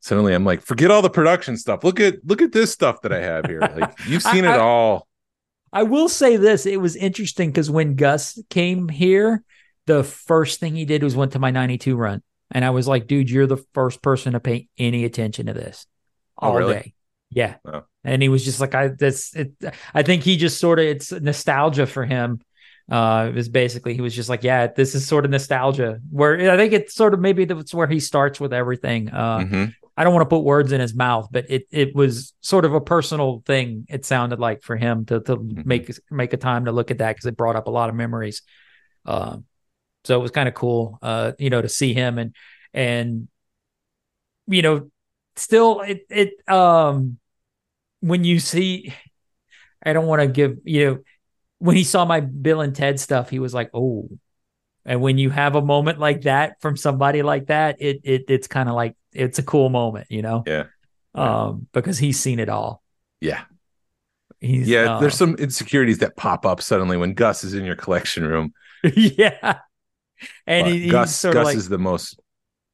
[0.00, 3.12] suddenly i'm like forget all the production stuff look at look at this stuff that
[3.12, 5.06] i have here like you've seen I- it all
[5.74, 9.42] I will say this: it was interesting because when Gus came here,
[9.86, 13.06] the first thing he did was went to my '92 run, and I was like,
[13.06, 15.86] "Dude, you're the first person to pay any attention to this
[16.36, 16.74] Oh, all really?
[16.74, 16.94] day."
[17.30, 17.84] Yeah, Oh.
[18.04, 19.52] and he was just like, "I this." It,
[19.94, 22.42] I think he just sort of it's nostalgia for him.
[22.90, 26.50] Uh, it was basically he was just like, "Yeah, this is sort of nostalgia." Where
[26.50, 29.08] I think it's sort of maybe that's where he starts with everything.
[29.10, 29.74] Uh, Mhm.
[29.96, 32.74] I don't want to put words in his mouth, but it it was sort of
[32.74, 33.86] a personal thing.
[33.88, 35.66] It sounded like for him to to Mhm.
[35.66, 37.94] make make a time to look at that because it brought up a lot of
[37.94, 38.42] memories.
[39.06, 39.44] Um,
[40.04, 42.34] so it was kind of cool, uh, you know, to see him and
[42.74, 43.28] and
[44.46, 44.90] you know,
[45.36, 47.18] still it it um
[48.00, 48.92] when you see,
[49.84, 50.98] I don't want to give you know
[51.62, 54.08] when he saw my Bill and Ted stuff, he was like, oh.
[54.84, 58.48] And when you have a moment like that from somebody like that, it it it's
[58.48, 60.42] kind of like it's a cool moment, you know.
[60.44, 60.64] Yeah.
[61.14, 62.82] Um, because he's seen it all.
[63.20, 63.42] yeah
[64.40, 67.76] He's Yeah, uh, there's some insecurities that pop up suddenly when Gus is in your
[67.76, 68.54] collection room.
[68.96, 69.60] yeah.
[70.48, 72.20] And he, he's Gus sort Gus of like is the most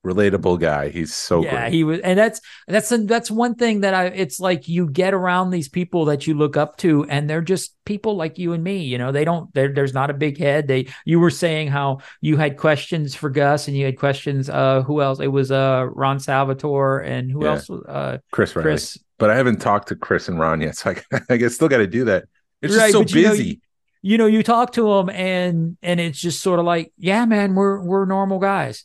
[0.09, 0.89] relatable guy.
[0.89, 1.73] He's so yeah, great.
[1.73, 4.07] he was, and that's that's that's one thing that I.
[4.07, 7.75] It's like you get around these people that you look up to, and they're just
[7.85, 8.79] people like you and me.
[8.85, 9.53] You know, they don't.
[9.55, 10.67] There's not a big head.
[10.69, 10.89] They.
[11.05, 14.49] You were saying how you had questions for Gus, and you had questions.
[14.49, 15.21] Uh, who else?
[15.21, 17.51] It was uh Ron Salvatore, and who Yeah.
[17.53, 17.71] else?
[17.71, 18.65] Uh, Chris Riley.
[18.65, 18.99] Chris.
[19.19, 21.79] But I haven't talked to Chris and Ron yet, so I, I guess still got
[21.79, 22.25] to do that.
[22.63, 23.61] It's just so but you know, busy.
[24.01, 27.57] You know, you talk to them, and and it's just sort of like, yeah, man,
[27.57, 28.85] we're we're normal guys.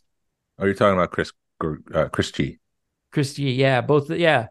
[0.60, 1.32] Oh, you're talking about Chris
[1.94, 2.60] uh, Chris G.
[3.12, 4.48] Christy, yeah, both, yeah.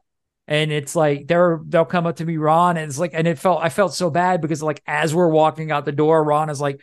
[0.49, 3.39] And it's like they're they'll come up to me, Ron, and it's like, and it
[3.39, 6.61] felt I felt so bad because like as we're walking out the door, Ron is
[6.61, 6.81] like,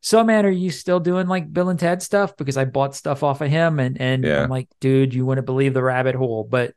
[0.00, 2.36] So man, are you still doing like Bill and Ted stuff?
[2.36, 4.42] Because I bought stuff off of him and and Yeah.
[4.44, 6.74] I'm like, dude, you wouldn't believe the rabbit hole, but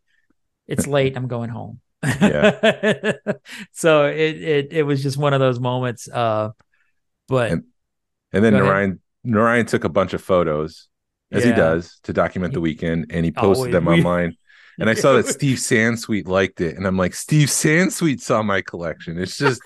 [0.68, 1.16] it's late.
[1.18, 1.80] I'm going home.
[2.04, 3.14] Yeah.
[3.72, 6.08] so it it it was just one of those moments.
[6.08, 6.52] Uh
[7.28, 7.64] but And-
[8.32, 8.54] And then.
[8.54, 10.88] Narayan Narayan took a bunch of photos,
[11.34, 13.74] as he does, to document the weekend, and he posted Always.
[13.74, 14.38] them online.
[14.80, 18.62] And I saw that Steve Sansweet liked it, and I'm like, Steve Sansweet saw my
[18.62, 19.20] collection.
[19.20, 19.62] It's just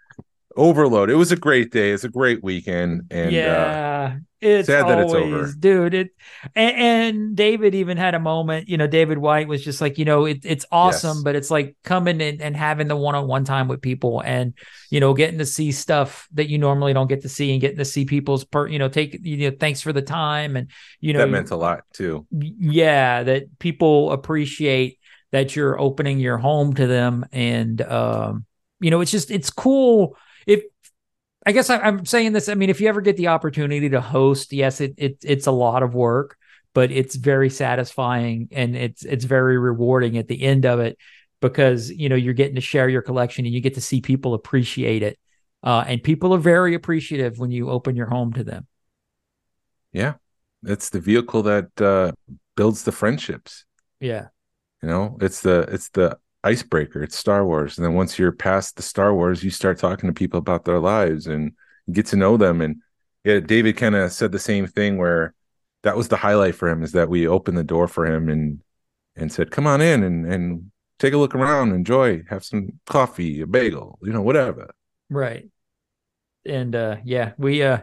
[0.56, 1.10] overload.
[1.10, 1.90] It was a great day.
[1.92, 5.52] It's a great weekend, and uh, yeah, it's sad that it's always, over.
[5.58, 5.94] dude.
[5.94, 6.10] It
[6.54, 8.68] and, and David even had a moment.
[8.68, 11.22] You know, David White was just like, you know, it, it's awesome, Yes.
[11.22, 14.54] but it's like coming and, and having the one on one time with people, and
[14.90, 17.78] you know, getting to see stuff that you normally don't get to see, and getting
[17.78, 20.70] to see people's per, you know, take you know, thanks for the time, and
[21.00, 22.26] you know, that meant a lot too.
[22.30, 24.98] yeah that people appreciate
[25.30, 28.44] that you're opening your home to them and um
[28.80, 30.16] you know it's just it's cool
[31.46, 34.00] i guess I, i'm saying this i mean if you ever get the opportunity to
[34.00, 36.36] host yes it, it it's a lot of work
[36.74, 40.98] but it's very satisfying and it's it's very rewarding at the end of it
[41.40, 44.34] because you know you're getting to share your collection and you get to see people
[44.34, 45.18] appreciate it
[45.62, 48.66] uh, and people are very appreciative when you open your home to them.
[49.92, 50.14] Yeah,
[50.64, 52.12] it's the vehicle that uh,
[52.56, 53.64] builds the friendships.
[54.00, 54.28] yeah.
[54.82, 57.02] You know, it's the it's the icebreaker.
[57.02, 60.14] It's Star Wars, and then once you're past the Star Wars, you start talking to
[60.14, 61.52] people about their lives and
[61.90, 62.60] get to know them.
[62.60, 62.76] And
[63.24, 65.34] yeah, David kind of said the same thing where
[65.82, 68.60] that was the highlight for him is that we opened the door for him and
[69.16, 73.40] and said, "Come on in and and take a look around, enjoy, have some coffee,
[73.40, 74.70] a bagel, you know, whatever."
[75.10, 75.48] Right.
[76.46, 77.78] And uh yeah, we uh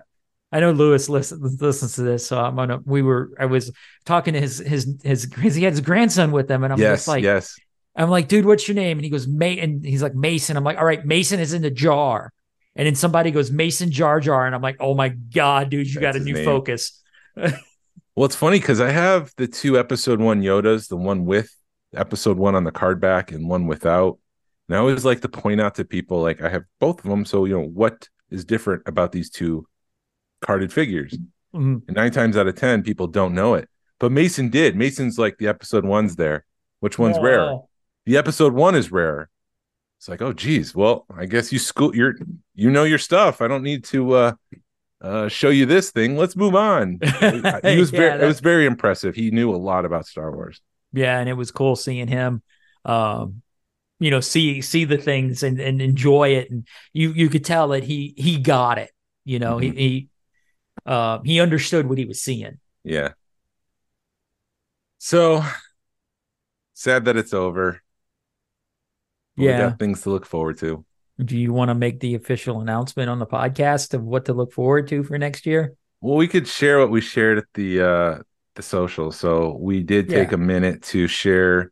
[0.51, 3.71] I know Lewis listens listens to this, so I'm gonna we were I was
[4.05, 6.99] talking to his his his, his he had his grandson with him and I'm yes,
[6.99, 7.55] just like yes,
[8.03, 8.97] I'm like, dude, what's your name?
[8.97, 10.55] And he goes, May and he's like Mason.
[10.57, 12.31] I'm like, all right, Mason is in the jar.
[12.75, 14.45] And then somebody goes, Mason Jar Jar.
[14.45, 16.45] And I'm like, oh my God, dude, you got a new name.
[16.45, 17.01] focus.
[18.15, 21.55] Well, it's funny because I have the two episode one Yodas, the one with
[21.95, 24.19] episode one on the card back and one without.
[24.67, 27.23] And I always like to point out to people, like, I have both of them.
[27.23, 29.65] So, you know, what is different about these two
[30.41, 31.17] carded figures?
[31.55, 31.83] Mhm.
[31.87, 33.69] And nine times out of 10, people don't know it.
[33.99, 34.75] But Mason did.
[34.75, 36.43] Mason's like the episode one's there.
[36.81, 37.59] Which one's rare?
[38.05, 39.29] The episode one is rare.
[39.99, 40.73] It's like, oh, geez.
[40.75, 42.15] Well, I guess you school, you're,
[42.55, 43.41] you know your stuff.
[43.41, 44.33] I don't need to, uh,
[45.01, 46.17] uh, show you this thing.
[46.17, 46.99] Let's move on.
[47.63, 49.15] he was Yeah, very, it was very impressive.
[49.15, 50.61] He knew a lot about Star Wars.
[50.93, 52.41] yeah and it was cool seeing him
[52.85, 53.41] um
[53.99, 57.69] you know see see the things and and enjoy it and you you could tell
[57.69, 58.91] that he he got it
[59.25, 59.63] you know Mhm.
[59.63, 60.09] he he
[60.85, 63.13] uh he understood what he was seeing Yeah.
[64.97, 65.43] So
[66.73, 67.81] sad that it's over.
[69.39, 70.85] But We yeah got things to look forward to.
[71.23, 74.51] do you want to make the official announcement on the podcast of what to look
[74.53, 78.13] forward to for next year Well, we could share what we shared at the uh
[78.55, 79.11] the social.
[79.11, 80.35] So we did take Yeah.
[80.35, 81.71] a minute to share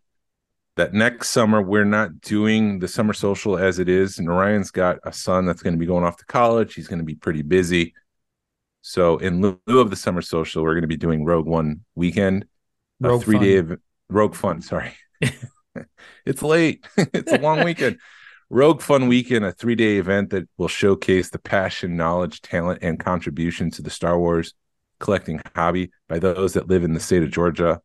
[0.78, 4.20] that next summer we're not doing the summer social as it is.
[4.20, 6.76] Narayan's got a son that's going to be going off to college.
[6.76, 7.94] He's going to be pretty busy.
[8.82, 12.46] So in lieu of the summer social, we're going to be doing Rogue One weekend,
[13.04, 13.72] a Rogue three day Fun.
[13.72, 13.80] ev-
[14.10, 14.62] Rogue Fun.
[14.62, 14.92] Sorry,
[16.26, 16.86] it's late.
[16.98, 18.00] it's a long weekend.
[18.50, 23.00] Rogue Fun Weekend, a three day event that will showcase the passion, knowledge, talent, and
[23.00, 24.54] contribution to the Star Wars
[25.00, 27.82] collecting hobby by those that live in the state of Georgia.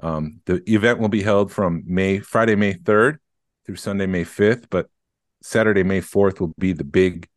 [0.00, 3.16] Um, the event will be held from May Friday, May 3rd
[3.64, 4.88] through Sunday, May 5th, but
[5.42, 7.28] Saturday, May 4th will be the big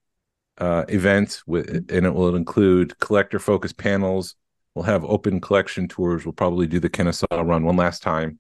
[0.58, 4.36] uh, event with, and it will include collector focused panels.
[4.76, 6.26] We'll have open collection tours.
[6.26, 8.40] We'll probably do the Kennesaw run one last time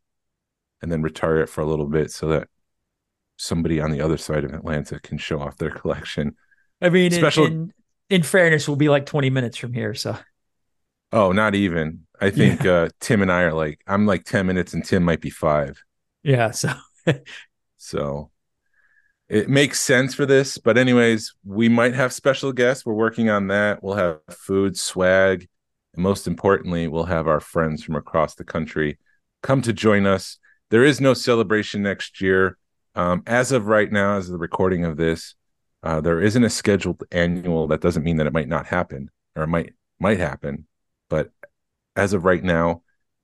[0.81, 2.47] and then retire it for a little bit so that
[3.37, 6.35] somebody on the other side of Atlanta can show off their collection.
[6.81, 7.73] i mean Special- in,
[8.09, 10.17] in fairness we'll be like 20 minutes from here so
[11.11, 12.05] Oh, not even.
[12.21, 15.21] I think uh, Tim and I are like, I'm like 10 minutes and Tim might
[15.21, 15.81] be five.
[16.21, 16.71] yeah so
[17.77, 18.29] So
[19.27, 20.57] it makes sense for this.
[20.57, 22.85] But, anyways, we might have special guests.
[22.85, 23.81] We're working on that.
[23.83, 25.47] We'll have food, swag,
[25.93, 28.97] and most importantly, we'll have our friends from across the country
[29.41, 30.37] come to join us.
[30.69, 32.57] There is no celebration next year.
[32.95, 35.35] Um, as of right now, as of the recording of this,
[35.83, 37.67] uh, there isn't a scheduled annual.
[37.67, 40.65] That doesn't mean that it might not happen or it might might happen.
[41.09, 41.31] But
[41.95, 42.83] as of right now,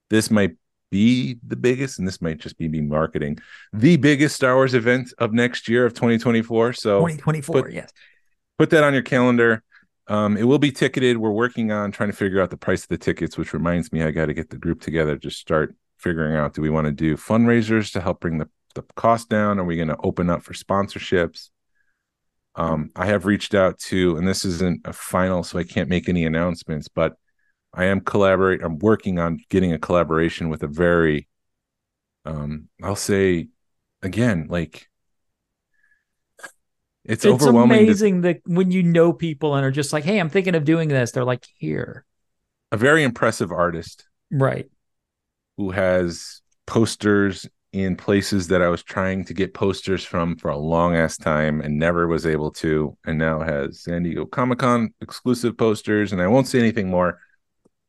[0.10, 0.56] this might
[0.92, 3.40] be the biggest, and this might just be me marketing
[3.74, 6.74] the biggest Star Wars event of next year of 2024.
[6.74, 7.92] So 2024 but- yes
[8.58, 9.64] put that on your calendar.
[10.08, 11.18] Um, it will be ticketed.
[11.18, 14.04] We're working on trying to figure out the price of the tickets, which reminds me
[14.04, 16.92] I got to get the group together to start figuring out do we want to
[16.92, 19.60] do fundraisers to help bring the, the cost down?
[19.60, 21.50] Are we going to open up for sponsorships?
[22.56, 26.08] Um, I have reached out to, and this isn't a final, so I can't make
[26.08, 27.16] any announcements, but
[27.74, 28.64] I am collaborate.
[28.64, 31.28] I'm working on getting a collaboration with a very,
[32.24, 33.50] um, I'll say,
[34.02, 34.88] again, like
[37.04, 37.78] it's, It's overwhelming.
[37.80, 40.66] to- amazing that when you know people and are just like, "Hey, I'm thinking of
[40.66, 42.06] doing this," they're like, "Here."
[42.72, 44.70] a very impressive artist Right.
[45.58, 50.58] Who has posters in places that I was trying to get posters from for a
[50.58, 54.94] long ass time and never was able to, and now has San Diego Comic Con
[55.02, 56.14] exclusive posters.
[56.14, 57.20] And I won't say anything more,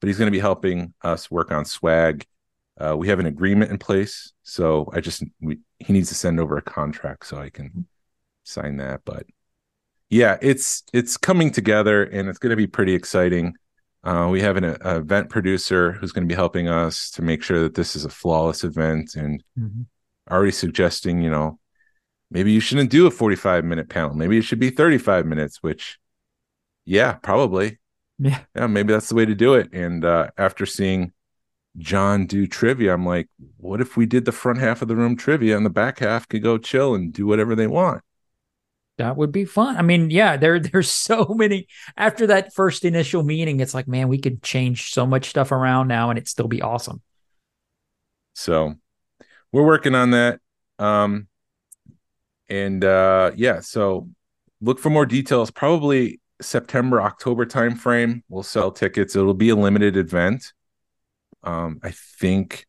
[0.01, 2.27] but he's going to be helping us work on swag.
[2.79, 6.41] Uh, we have an agreement in place, so I just we, he needs to send
[6.41, 7.87] over a contract so I can
[8.43, 9.03] sign that.
[9.05, 9.27] But
[10.11, 13.55] yeah, it's it's coming together and it's going to be pretty exciting.
[14.07, 17.43] Uh, we have an a event producer who's going to be helping us to make
[17.43, 19.87] sure that this is a flawless event and Mhm.
[20.31, 21.59] already suggesting, you know,
[22.31, 24.15] maybe you shouldn't do a 45 minute panel.
[24.15, 25.99] Maybe it should be 35 minutes, which,
[26.85, 27.81] yeah, probably.
[28.19, 28.41] Yeah.
[28.55, 29.73] Yeah, maybe that's the way to do it.
[29.73, 31.13] And uh, after seeing
[31.77, 35.17] John do trivia, I'm like, what if we did the front half of the room
[35.17, 38.03] trivia and the back half could go chill and do whatever they want?
[38.99, 39.77] That would be fun.
[39.77, 44.09] I mean, yeah, there there's so many after that first initial meeting, it's like, man,
[44.09, 47.03] we could change so much stuff around now and it'd still be awesome.
[48.35, 48.75] So
[49.53, 50.41] we're working on that.
[50.79, 51.29] Um
[52.49, 54.09] and uh yeah, so
[54.61, 55.51] look for more details.
[55.51, 58.23] Probably September, October timeframe.
[58.29, 59.17] We'll sell tickets.
[59.17, 60.53] It'll be a limited event.
[61.43, 62.67] Um, I think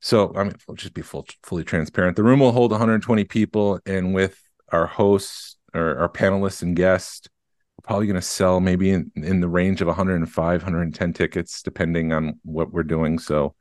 [0.00, 0.32] so.
[0.36, 2.16] I mean, we'll just be full, fully transparent.
[2.16, 4.40] The room will hold 120 people, and with
[4.72, 7.28] our hosts or our panelists and guests,
[7.76, 12.12] we're probably going to sell maybe in, in the range of 105, 110 tickets, depending
[12.12, 13.18] on what we're doing.
[13.18, 13.54] So,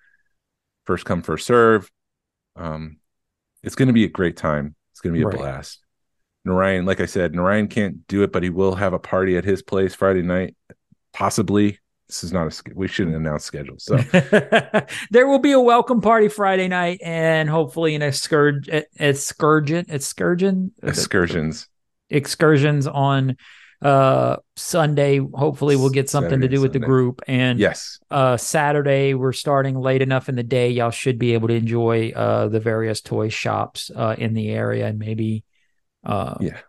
[0.85, 1.89] first come, first serve.
[2.55, 2.97] Um,
[3.63, 4.75] it's going to be a great time.
[4.91, 5.37] It's going to be a Right.
[5.37, 5.79] blast.
[6.43, 9.45] Narayan, like I said, Narayan can't do it, but he will have a party at
[9.45, 10.55] his place Friday night,
[11.13, 11.79] possibly.
[12.11, 12.73] This is not a.
[12.75, 13.85] We shouldn't announce schedules.
[13.85, 13.95] So
[15.11, 21.69] there will be a welcome party Friday night and hopefully an excursion excursion excursion excursions.
[22.09, 23.37] excursions on
[23.81, 25.19] uh Sunday.
[25.19, 27.21] Hopefully we'll get something Saturday to do with the group.
[27.29, 30.69] And Yes, uh Saturday we're starting late enough in the day.
[30.69, 34.87] Y'all should be able to enjoy uh the various toy shops uh in the area
[34.87, 35.45] and maybe
[36.03, 36.59] uh Yeah.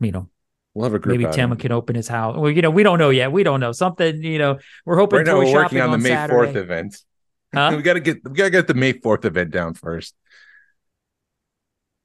[0.00, 0.28] you know
[0.74, 1.18] we'll have a group.
[1.18, 1.32] maybe.
[1.32, 2.36] Tim can open his house.
[2.36, 3.32] Well, you know, we don't know yet.
[3.32, 3.72] We don't know.
[3.72, 6.96] Something, you know, we're hoping Right now, we're working on the May Fourth event.
[7.54, 7.74] Huh?
[7.76, 10.14] we got to get we got to get the May Fourth event down first.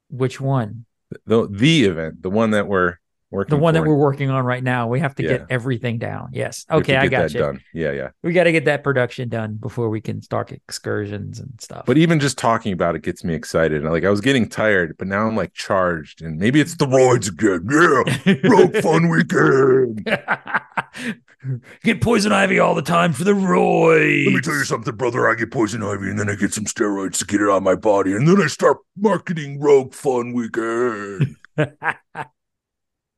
[0.10, 0.86] Which one?
[1.26, 2.98] The the event, the one that we're.
[3.30, 4.88] The one that we're working on right now.
[4.88, 5.30] We have to Yeah.
[5.30, 6.30] get everything down.
[6.32, 6.66] Yes.
[6.72, 7.40] Okay, I got you.
[7.40, 7.62] done.
[7.74, 8.10] Yeah, yeah.
[8.24, 11.86] We got to get that production done before we can start excursions and stuff.
[11.86, 13.84] But even just talking about it gets me excited.
[13.84, 17.28] Like I was getting tired, but now I'm like charged, and maybe it's the roids
[17.30, 17.68] again.
[17.70, 20.06] Yeah, road fun weekend.
[21.84, 24.26] get poison ivy all the time for the roids.
[24.26, 25.30] Let me tell you something, brother.
[25.30, 27.64] I get poison ivy and then I get some steroids to get it out of
[27.64, 28.14] my body.
[28.14, 31.36] And then I start marketing Rogue Fun Weekend.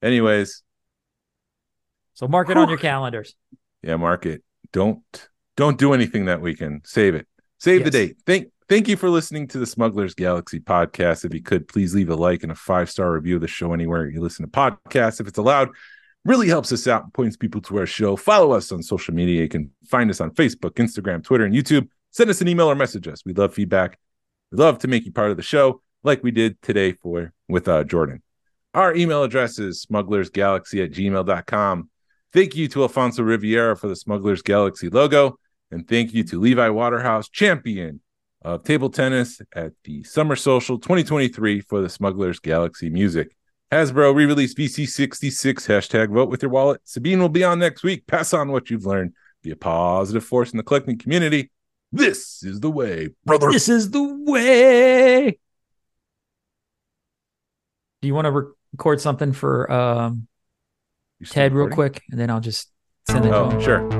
[0.01, 0.63] Anyways,
[2.13, 3.35] so mark it on your calendars.
[3.81, 4.43] yeah, mark it.
[4.71, 5.01] Don't
[5.57, 6.81] don't do anything that weekend.
[6.85, 7.27] Save it.
[7.59, 7.93] Save the Yes.
[7.93, 8.17] date.
[8.25, 11.25] Thank thank you for listening to the Smugglers Galaxy podcast.
[11.25, 13.73] If you could please leave a like and a five star review of the show
[13.73, 15.19] anywhere you listen to podcasts.
[15.19, 15.69] If it's allowed,
[16.23, 18.15] really helps us out and points people to our show.
[18.15, 19.41] Follow us on social media.
[19.41, 21.87] You can find us on Facebook, Instagram, Twitter, and YouTube.
[22.11, 23.23] Send us an email or message us.
[23.25, 23.97] We love feedback.
[24.51, 27.67] We love to make you part of the show, like we did today for with
[27.67, 28.21] uh, Jordan.
[28.73, 31.89] Our email address is smugglersgalaxy at gmail.com.
[32.31, 35.39] Thank you to Alfonso Riviera for the Smugglers Galaxy logo.
[35.71, 38.01] And thank you to Levi Waterhouse, champion
[38.43, 43.35] of table tennis at the Summer Social 2023 for the Smugglers Galaxy music.
[43.71, 46.81] Hasbro re released VC66 hashtag vote with your wallet.
[46.83, 48.05] Sabine will be on next week.
[48.07, 49.13] Pass on what you've learned.
[49.43, 51.51] Be a positive force in the collecting community.
[51.91, 53.51] This is the way, brother.
[53.51, 55.39] This is the way.
[58.01, 60.27] Do you want to record something for um,
[61.25, 62.71] Ted real quick, and then I'll just
[63.09, 63.98] send it Oh, sure.